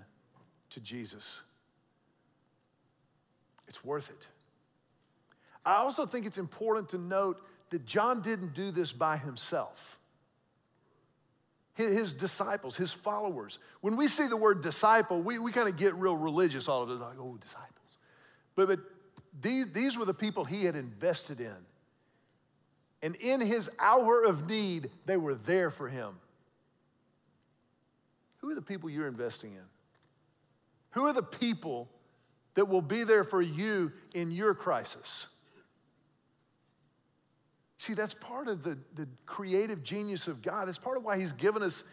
to 0.71 0.79
Jesus. 0.79 1.41
It's 3.67 3.83
worth 3.83 4.09
it. 4.09 4.27
I 5.63 5.75
also 5.75 6.05
think 6.05 6.25
it's 6.25 6.39
important 6.39 6.89
to 6.89 6.97
note 6.97 7.41
that 7.69 7.85
John 7.85 8.21
didn't 8.21 8.53
do 8.53 8.71
this 8.71 8.91
by 8.91 9.17
himself. 9.17 9.99
His 11.75 12.13
disciples, 12.13 12.77
his 12.77 12.93
followers. 12.93 13.59
When 13.81 13.97
we 13.97 14.07
see 14.07 14.27
the 14.27 14.37
word 14.37 14.63
disciple, 14.63 15.21
we, 15.21 15.39
we 15.39 15.51
kind 15.51 15.67
of 15.67 15.75
get 15.75 15.93
real 15.95 16.15
religious 16.15 16.67
all 16.67 16.83
of 16.83 16.89
it, 16.89 16.93
like, 16.93 17.19
oh, 17.19 17.37
disciples. 17.39 17.97
But, 18.55 18.67
but 18.69 18.79
these, 19.41 19.71
these 19.73 19.97
were 19.97 20.05
the 20.05 20.13
people 20.13 20.45
he 20.45 20.63
had 20.63 20.75
invested 20.75 21.41
in. 21.41 21.55
And 23.05 23.15
in 23.17 23.39
his 23.39 23.69
hour 23.77 24.23
of 24.23 24.49
need, 24.49 24.89
they 25.05 25.15
were 25.15 25.35
there 25.35 25.69
for 25.69 25.87
him. 25.87 26.15
Who 28.37 28.49
are 28.49 28.55
the 28.55 28.63
people 28.63 28.89
you're 28.89 29.07
investing 29.07 29.51
in? 29.51 29.61
Who 30.89 31.05
are 31.05 31.13
the 31.13 31.21
people 31.21 31.87
that 32.55 32.65
will 32.65 32.81
be 32.81 33.03
there 33.03 33.23
for 33.23 33.43
you 33.43 33.91
in 34.15 34.31
your 34.31 34.55
crisis? 34.55 35.27
See, 37.77 37.93
that's 37.93 38.15
part 38.15 38.47
of 38.47 38.63
the, 38.63 38.75
the 38.95 39.07
creative 39.27 39.83
genius 39.83 40.27
of 40.27 40.41
God. 40.41 40.67
That's 40.67 40.79
part 40.79 40.97
of 40.97 41.03
why 41.03 41.19
He's 41.19 41.33
given 41.33 41.61
us 41.61 41.83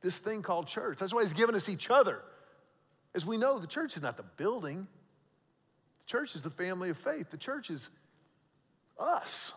this 0.00 0.18
thing 0.18 0.40
called 0.40 0.66
church. 0.66 0.96
That's 0.96 1.12
why 1.12 1.20
He's 1.20 1.34
given 1.34 1.54
us 1.54 1.68
each 1.68 1.90
other. 1.90 2.22
As 3.14 3.26
we 3.26 3.36
know, 3.36 3.58
the 3.58 3.66
church 3.66 3.96
is 3.96 4.02
not 4.02 4.16
the 4.16 4.24
building, 4.38 4.86
the 6.06 6.06
church 6.06 6.34
is 6.34 6.42
the 6.42 6.48
family 6.48 6.88
of 6.88 6.96
faith, 6.96 7.30
the 7.30 7.36
church 7.36 7.68
is 7.68 7.90
us. 8.98 9.52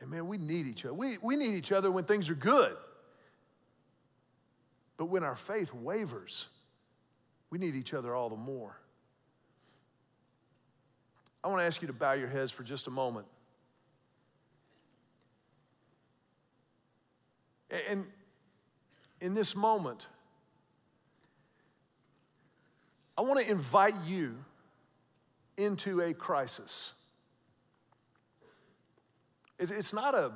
And 0.00 0.10
man, 0.10 0.28
we 0.28 0.38
need 0.38 0.66
each 0.66 0.84
other. 0.84 0.94
We, 0.94 1.18
we 1.22 1.36
need 1.36 1.54
each 1.54 1.72
other 1.72 1.90
when 1.90 2.04
things 2.04 2.28
are 2.28 2.34
good. 2.34 2.76
But 4.96 5.06
when 5.06 5.22
our 5.22 5.36
faith 5.36 5.72
wavers, 5.72 6.46
we 7.50 7.58
need 7.58 7.74
each 7.74 7.94
other 7.94 8.14
all 8.14 8.28
the 8.28 8.36
more. 8.36 8.76
I 11.42 11.48
want 11.48 11.60
to 11.60 11.64
ask 11.64 11.80
you 11.80 11.86
to 11.86 11.94
bow 11.94 12.12
your 12.12 12.28
heads 12.28 12.50
for 12.50 12.62
just 12.62 12.86
a 12.86 12.90
moment. 12.90 13.26
And 17.90 18.06
in 19.20 19.34
this 19.34 19.54
moment, 19.54 20.06
I 23.16 23.22
want 23.22 23.40
to 23.40 23.50
invite 23.50 23.94
you 24.06 24.36
into 25.56 26.00
a 26.00 26.12
crisis. 26.12 26.92
It's 29.58 29.92
not 29.92 30.14
a 30.14 30.32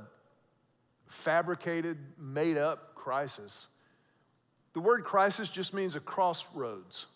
fabricated, 1.09 1.99
made 2.19 2.57
up 2.57 2.95
crisis. 2.95 3.67
The 4.73 4.81
word 4.81 5.05
crisis 5.05 5.49
just 5.49 5.75
means 5.75 5.97
a 5.97 6.01
crossroads. 6.01 7.07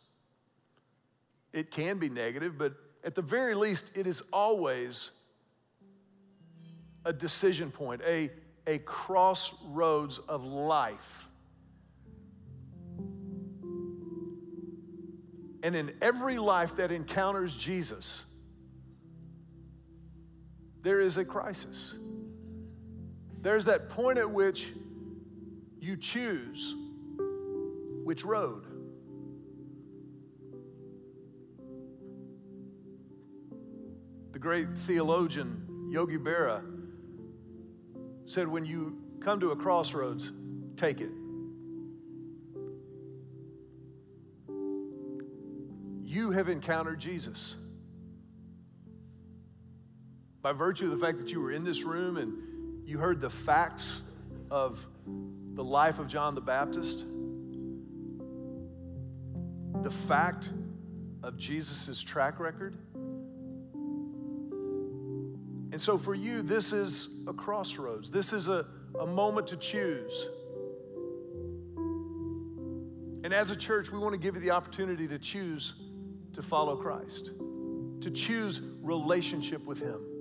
It 1.53 1.71
can 1.71 1.99
be 1.99 2.09
negative, 2.09 2.59
but 2.59 2.75
at 3.05 3.15
the 3.15 3.23
very 3.23 3.55
least, 3.55 3.97
it 3.97 4.07
is 4.07 4.23
always 4.33 5.11
a 7.05 7.13
decision 7.13 7.71
point, 7.71 8.01
a, 8.07 8.31
a 8.67 8.79
crossroads 8.79 10.19
of 10.19 10.45
life. 10.45 11.29
And 15.63 15.75
in 15.77 15.93
every 16.03 16.39
life 16.39 16.77
that 16.77 16.93
encounters 16.93 17.55
Jesus, 17.55 18.25
there 20.85 21.01
is 21.01 21.17
a 21.17 21.25
crisis. 21.25 21.95
There's 23.41 23.65
that 23.65 23.89
point 23.89 24.19
at 24.19 24.31
which 24.31 24.73
you 25.81 25.97
choose 25.97 26.77
which 28.05 28.23
road. 28.23 28.67
The 34.33 34.39
great 34.39 34.77
theologian 34.77 35.89
Yogi 35.91 36.19
Berra 36.19 36.63
said, 38.27 38.47
When 38.47 38.67
you 38.67 38.99
come 39.21 39.41
to 39.41 39.53
a 39.53 39.57
crossroads, 39.57 40.33
take 40.77 41.01
it. 41.01 41.11
You 46.03 46.31
have 46.33 46.51
encountered 46.51 47.01
Jesus 47.01 47.57
by 50.45 50.53
virtue 50.53 50.85
of 50.85 50.91
the 50.91 50.99
fact 50.99 51.19
that 51.19 51.33
you 51.33 51.41
were 51.41 51.53
in 51.53 51.65
this 51.65 51.85
room 51.85 52.19
and 52.19 52.35
you 52.87 52.99
heard 52.99 53.19
the 53.19 53.31
facts 53.31 54.03
of 54.51 54.87
the 55.55 55.65
life 55.65 55.99
of 55.99 56.07
John 56.07 56.35
the 56.35 56.43
Baptist, 56.43 57.07
the 59.83 59.91
fact 59.91 60.51
of 61.23 61.39
Jesus' 61.39 62.03
track 62.03 62.39
record. 62.41 62.77
And 65.73 65.81
so 65.81 65.97
for 65.97 66.15
you, 66.15 66.43
this 66.43 66.75
is 66.75 67.09
a 67.27 67.33
crossroads. 67.33 68.11
This 68.11 68.35
is 68.35 68.49
a, 68.49 68.67
a 69.01 69.07
moment 69.07 69.47
to 69.47 69.57
choose. 69.57 70.29
And 73.25 73.33
as 73.33 73.51
a 73.51 73.57
church, 73.57 73.91
we 73.91 73.99
want 73.99 74.13
to 74.13 74.21
give 74.21 74.35
you 74.35 74.43
the 74.43 74.51
opportunity 74.51 75.09
to 75.09 75.19
choose 75.19 75.73
to 76.35 76.43
follow 76.43 76.77
Christ, 76.77 77.31
to 78.03 78.11
choose 78.11 78.61
relationship 78.83 79.65
with 79.65 79.81
Him. 79.81 80.14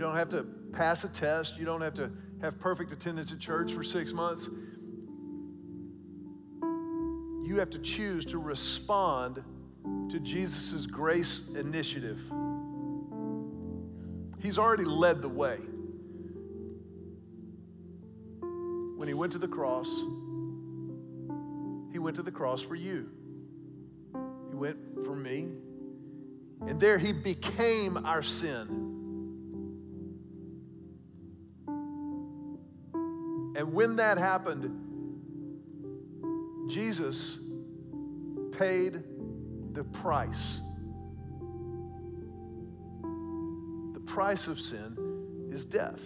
You 0.00 0.06
don't 0.06 0.16
have 0.16 0.30
to 0.30 0.44
pass 0.72 1.04
a 1.04 1.10
test. 1.10 1.58
You 1.58 1.66
don't 1.66 1.82
have 1.82 1.92
to 1.96 2.10
have 2.40 2.58
perfect 2.58 2.90
attendance 2.90 3.32
at 3.32 3.38
church 3.38 3.74
for 3.74 3.82
six 3.82 4.14
months. 4.14 4.48
You 6.62 7.56
have 7.58 7.68
to 7.68 7.78
choose 7.80 8.24
to 8.24 8.38
respond 8.38 9.44
to 10.08 10.18
Jesus' 10.20 10.86
grace 10.86 11.42
initiative. 11.54 12.18
He's 14.38 14.56
already 14.56 14.86
led 14.86 15.20
the 15.20 15.28
way. 15.28 15.58
When 18.40 19.06
he 19.06 19.12
went 19.12 19.32
to 19.32 19.38
the 19.38 19.48
cross, 19.48 19.94
he 21.92 21.98
went 21.98 22.16
to 22.16 22.22
the 22.22 22.32
cross 22.32 22.62
for 22.62 22.74
you. 22.74 23.06
He 24.48 24.56
went 24.56 24.78
for 25.04 25.14
me. 25.14 25.50
And 26.66 26.80
there 26.80 26.96
he 26.96 27.12
became 27.12 27.98
our 28.06 28.22
sin. 28.22 28.99
And 33.70 33.76
when 33.76 33.94
that 33.96 34.18
happened, 34.18 34.68
Jesus 36.68 37.38
paid 38.50 39.00
the 39.74 39.84
price. 39.84 40.60
The 43.94 44.00
price 44.00 44.48
of 44.48 44.60
sin 44.60 45.48
is 45.52 45.64
death. 45.64 46.02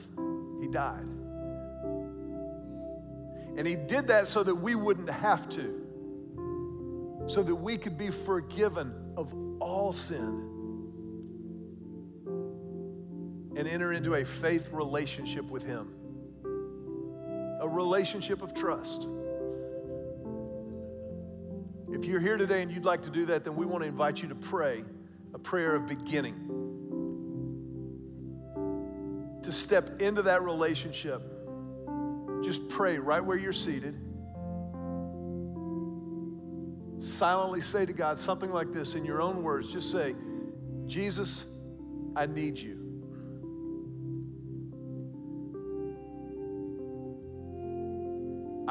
He 0.61 0.69
died. 0.69 1.07
And 3.57 3.67
He 3.67 3.77
did 3.77 4.09
that 4.09 4.27
so 4.27 4.43
that 4.43 4.55
we 4.55 4.75
wouldn't 4.75 5.09
have 5.09 5.49
to, 5.51 7.25
so 7.29 7.43
that 7.43 7.55
we 7.55 7.79
could 7.79 7.97
be 7.97 8.11
forgiven 8.11 8.93
of 9.17 9.33
all 9.59 9.95
sin. 9.95 10.51
And 13.57 13.67
and 13.67 13.73
enter 13.73 13.95
into 13.95 14.15
a 14.15 14.25
faith 14.27 14.69
relationship 14.73 15.47
with 15.47 15.63
Him, 15.63 15.89
a 17.65 17.69
relationship 17.69 18.43
of 18.43 18.53
trust. 18.53 19.09
If 21.91 22.05
you're 22.05 22.21
here 22.21 22.37
today 22.37 22.61
and 22.61 22.71
you'd 22.71 22.85
like 22.85 23.03
to 23.05 23.11
do 23.11 23.25
that, 23.27 23.43
then 23.43 23.57
we 23.57 23.65
want 23.65 23.83
to 23.83 23.89
invite 23.89 24.21
you 24.21 24.29
to 24.29 24.35
pray 24.35 24.85
a 25.33 25.39
prayer 25.39 25.75
of 25.75 25.87
beginning. 25.87 26.35
To 29.45 29.51
step 29.51 30.03
into 30.03 30.23
that 30.23 30.43
relationship, 30.43 31.23
just 32.43 32.69
pray 32.69 32.99
right 32.99 33.25
where 33.25 33.39
you're 33.39 33.55
seated. 33.55 33.95
Silently 37.01 37.63
say 37.63 37.87
to 37.87 37.95
God 37.95 38.19
something 38.19 38.51
like 38.51 38.75
this 38.75 38.95
in 38.95 39.07
your 39.07 39.23
own 39.23 39.43
words. 39.43 39.73
Just 39.73 39.91
say, 39.91 40.15
Jesus, 40.87 41.47
I 42.15 42.27
need 42.27 42.59
you. 42.59 42.84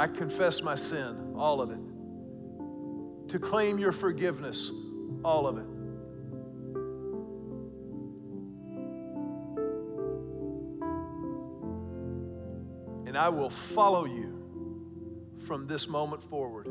I 0.03 0.07
confess 0.07 0.61
my 0.61 0.75
sin, 0.75 1.33
all 1.37 1.61
of 1.61 1.71
it. 1.71 3.29
To 3.29 3.39
claim 3.39 3.79
your 3.79 3.93
forgiveness, 3.93 4.69
all 5.23 5.47
of 5.47 5.57
it. 5.57 5.65
And 13.07 13.17
I 13.17 13.29
will 13.29 13.49
follow 13.49 14.03
you 14.03 15.37
from 15.39 15.67
this 15.67 15.87
moment 15.87 16.21
forward 16.21 16.67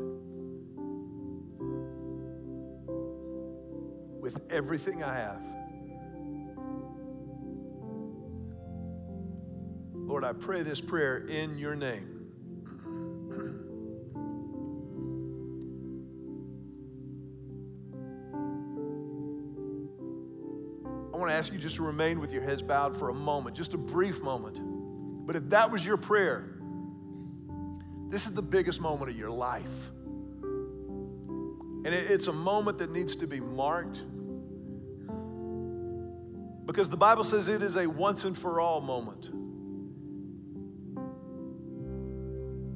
with 4.21 4.39
everything 4.51 5.01
I 5.01 5.15
have. 5.15 5.41
Lord, 9.95 10.23
I 10.23 10.33
pray 10.33 10.61
this 10.61 10.79
prayer 10.79 11.25
in 11.25 11.57
your 11.57 11.73
name. 11.75 12.22
Ask 21.43 21.51
you 21.51 21.59
just 21.59 21.75
to 21.75 21.83
remain 21.83 22.21
with 22.21 22.31
your 22.31 22.41
heads 22.41 22.61
bowed 22.61 22.95
for 22.95 23.09
a 23.09 23.13
moment, 23.13 23.53
just 23.53 23.73
a 23.73 23.77
brief 23.77 24.21
moment. 24.21 24.57
But 25.27 25.35
if 25.35 25.49
that 25.49 25.69
was 25.69 25.85
your 25.85 25.97
prayer, 25.97 26.47
this 28.07 28.27
is 28.27 28.33
the 28.33 28.41
biggest 28.41 28.79
moment 28.79 29.11
of 29.11 29.17
your 29.17 29.29
life. 29.29 29.89
And 30.41 31.87
it's 31.87 32.27
a 32.27 32.31
moment 32.31 32.77
that 32.77 32.91
needs 32.91 33.17
to 33.17 33.27
be 33.27 33.41
marked 33.41 34.03
because 36.65 36.89
the 36.89 36.95
Bible 36.95 37.25
says 37.25 37.49
it 37.49 37.61
is 37.61 37.75
a 37.75 37.87
once 37.87 38.23
and 38.23 38.37
for 38.37 38.61
all 38.61 38.79
moment. 38.79 39.25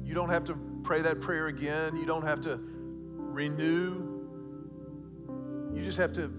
You 0.06 0.14
don't 0.14 0.28
have 0.28 0.44
to 0.44 0.58
pray 0.82 1.00
that 1.00 1.22
prayer 1.22 1.46
again, 1.46 1.96
you 1.96 2.04
don't 2.04 2.26
have 2.26 2.42
to 2.42 2.60
renew. 2.60 3.94
You 5.72 5.82
just 5.82 5.96
have 5.96 6.12
to 6.12 6.30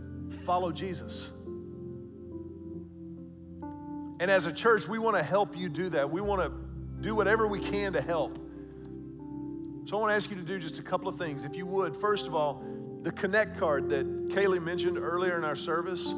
follow 0.45 0.71
Jesus. 0.71 1.31
And 4.19 4.29
as 4.29 4.45
a 4.45 4.51
church, 4.51 4.87
we 4.87 4.99
want 4.99 5.15
to 5.15 5.23
help 5.23 5.57
you 5.57 5.69
do 5.69 5.89
that. 5.89 6.09
We 6.09 6.21
want 6.21 6.41
to 6.41 6.51
do 7.01 7.15
whatever 7.15 7.47
we 7.47 7.59
can 7.59 7.93
to 7.93 8.01
help. 8.01 8.37
So 9.85 9.97
I 9.97 10.01
want 10.01 10.11
to 10.11 10.15
ask 10.15 10.29
you 10.29 10.35
to 10.35 10.43
do 10.43 10.59
just 10.59 10.77
a 10.77 10.83
couple 10.83 11.07
of 11.07 11.17
things. 11.17 11.45
If 11.45 11.55
you 11.55 11.65
would, 11.65 11.95
first 11.95 12.27
of 12.27 12.35
all, 12.35 12.63
the 13.01 13.11
Connect 13.11 13.57
card 13.57 13.89
that 13.89 14.05
Kaylee 14.27 14.61
mentioned 14.61 14.97
earlier 14.97 15.37
in 15.37 15.45
our 15.45 15.55
service, 15.55 16.13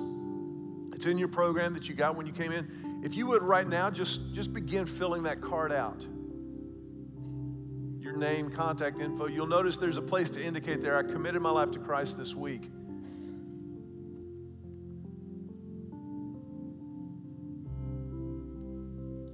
it's 0.93 1.06
in 1.06 1.18
your 1.18 1.28
program 1.28 1.74
that 1.76 1.88
you 1.88 1.95
got 1.95 2.16
when 2.16 2.26
you 2.26 2.34
came 2.34 2.52
in. 2.52 3.02
If 3.04 3.16
you 3.16 3.28
would 3.28 3.43
right 3.43 3.68
now, 3.68 3.89
just, 3.89 4.34
just 4.34 4.54
begin 4.54 4.86
filling 4.86 5.24
that 5.24 5.41
card 5.41 5.72
out. 5.72 6.06
Your 7.99 8.18
name, 8.18 8.49
contact 8.49 8.99
info. 8.99 9.28
You'll 9.28 9.47
notice 9.47 9.78
there's 9.78 9.97
a 9.97 10.02
place 10.02 10.30
to 10.32 10.43
indicate 10.43 10.82
there, 10.82 10.97
I 10.97 11.04
committed 11.04 11.41
my 11.41 11.52
life 11.52 11.72
to 11.72 11.80
Christ 11.80 12.18
this 12.18 12.36
week. 12.36 12.70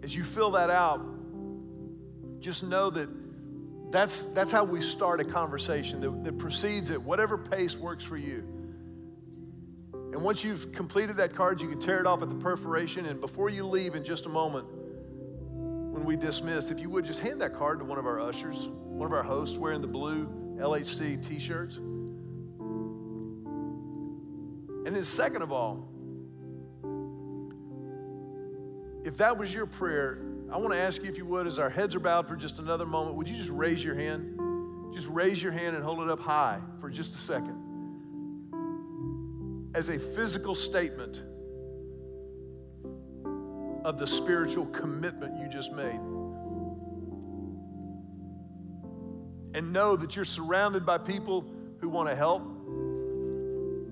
As 0.07 0.15
you 0.15 0.23
fill 0.23 0.51
that 0.51 0.69
out, 0.69 1.05
just 2.39 2.63
know 2.63 2.89
that 2.89 3.09
that's, 3.91 4.23
that's 4.33 4.53
how 4.53 4.63
we 4.63 4.79
start 4.79 5.19
a 5.19 5.25
conversation 5.25 5.99
that, 5.99 6.23
that 6.23 6.37
proceeds 6.37 6.91
at 6.91 7.01
whatever 7.01 7.37
pace 7.37 7.75
works 7.75 8.05
for 8.05 8.15
you. 8.15 8.37
And 9.91 10.23
once 10.23 10.45
you've 10.45 10.71
completed 10.71 11.17
that 11.17 11.35
card, 11.35 11.59
you 11.59 11.67
can 11.67 11.81
tear 11.81 11.99
it 11.99 12.05
off 12.07 12.21
at 12.21 12.29
the 12.29 12.35
perforation. 12.35 13.05
And 13.05 13.19
before 13.19 13.49
you 13.49 13.65
leave 13.65 13.95
in 13.95 14.05
just 14.05 14.27
a 14.27 14.29
moment, 14.29 14.65
when 14.71 16.05
we 16.05 16.15
dismiss, 16.15 16.71
if 16.71 16.79
you 16.79 16.89
would 16.89 17.03
just 17.03 17.19
hand 17.19 17.41
that 17.41 17.53
card 17.53 17.79
to 17.79 17.85
one 17.85 17.99
of 17.99 18.05
our 18.05 18.21
ushers, 18.21 18.69
one 18.69 19.07
of 19.07 19.13
our 19.13 19.23
hosts 19.23 19.57
wearing 19.57 19.81
the 19.81 19.87
blue 19.87 20.25
LHC 20.57 21.21
t 21.21 21.37
shirts. 21.37 21.75
And 24.85 24.95
then, 24.95 25.03
second 25.03 25.41
of 25.41 25.51
all, 25.51 25.85
if 29.07 29.15
that 29.17 29.37
was 29.37 29.53
your 29.53 29.65
prayer, 29.65 30.19
I 30.51 30.57
want 30.57 30.73
to 30.73 30.79
ask 30.79 31.01
you 31.01 31.09
if 31.09 31.17
you 31.17 31.25
would, 31.27 31.47
as 31.47 31.57
our 31.57 31.69
heads 31.69 31.95
are 31.95 31.99
bowed 32.01 32.27
for 32.27 32.35
just 32.35 32.59
another 32.59 32.85
moment, 32.85 33.15
would 33.15 33.29
you 33.29 33.37
just 33.37 33.49
raise 33.49 33.81
your 33.81 33.95
hand? 33.95 34.37
Just 34.93 35.07
raise 35.07 35.41
your 35.41 35.53
hand 35.53 35.77
and 35.77 35.85
hold 35.85 36.01
it 36.01 36.09
up 36.09 36.19
high 36.19 36.59
for 36.81 36.89
just 36.89 37.15
a 37.15 37.17
second. 37.17 37.55
As 39.73 39.87
a 39.87 39.97
physical 39.97 40.53
statement 40.53 41.23
of 43.85 43.97
the 43.97 44.05
spiritual 44.05 44.65
commitment 44.65 45.39
you 45.39 45.47
just 45.47 45.71
made. 45.71 46.01
And 49.53 49.71
know 49.71 49.95
that 49.95 50.17
you're 50.17 50.25
surrounded 50.25 50.85
by 50.85 50.97
people 50.97 51.45
who 51.79 51.87
want 51.87 52.09
to 52.09 52.15
help. 52.15 52.41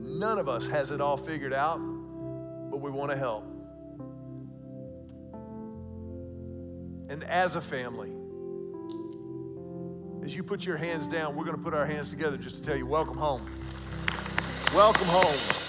None 0.01 0.39
of 0.39 0.49
us 0.49 0.67
has 0.67 0.91
it 0.91 0.99
all 0.99 1.15
figured 1.15 1.53
out, 1.53 1.77
but 2.69 2.81
we 2.81 2.91
want 2.91 3.11
to 3.11 3.17
help. 3.17 3.54
And 7.09 7.23
as 7.23 7.55
a 7.55 7.61
family. 7.61 8.11
As 10.23 10.35
you 10.35 10.43
put 10.43 10.65
your 10.65 10.77
hands 10.77 11.07
down, 11.07 11.35
we're 11.35 11.45
going 11.45 11.57
to 11.57 11.63
put 11.63 11.73
our 11.73 11.85
hands 11.85 12.09
together 12.09 12.37
just 12.37 12.55
to 12.55 12.61
tell 12.61 12.75
you, 12.75 12.85
welcome 12.85 13.17
home. 13.17 13.41
Welcome 14.73 15.07
home. 15.07 15.64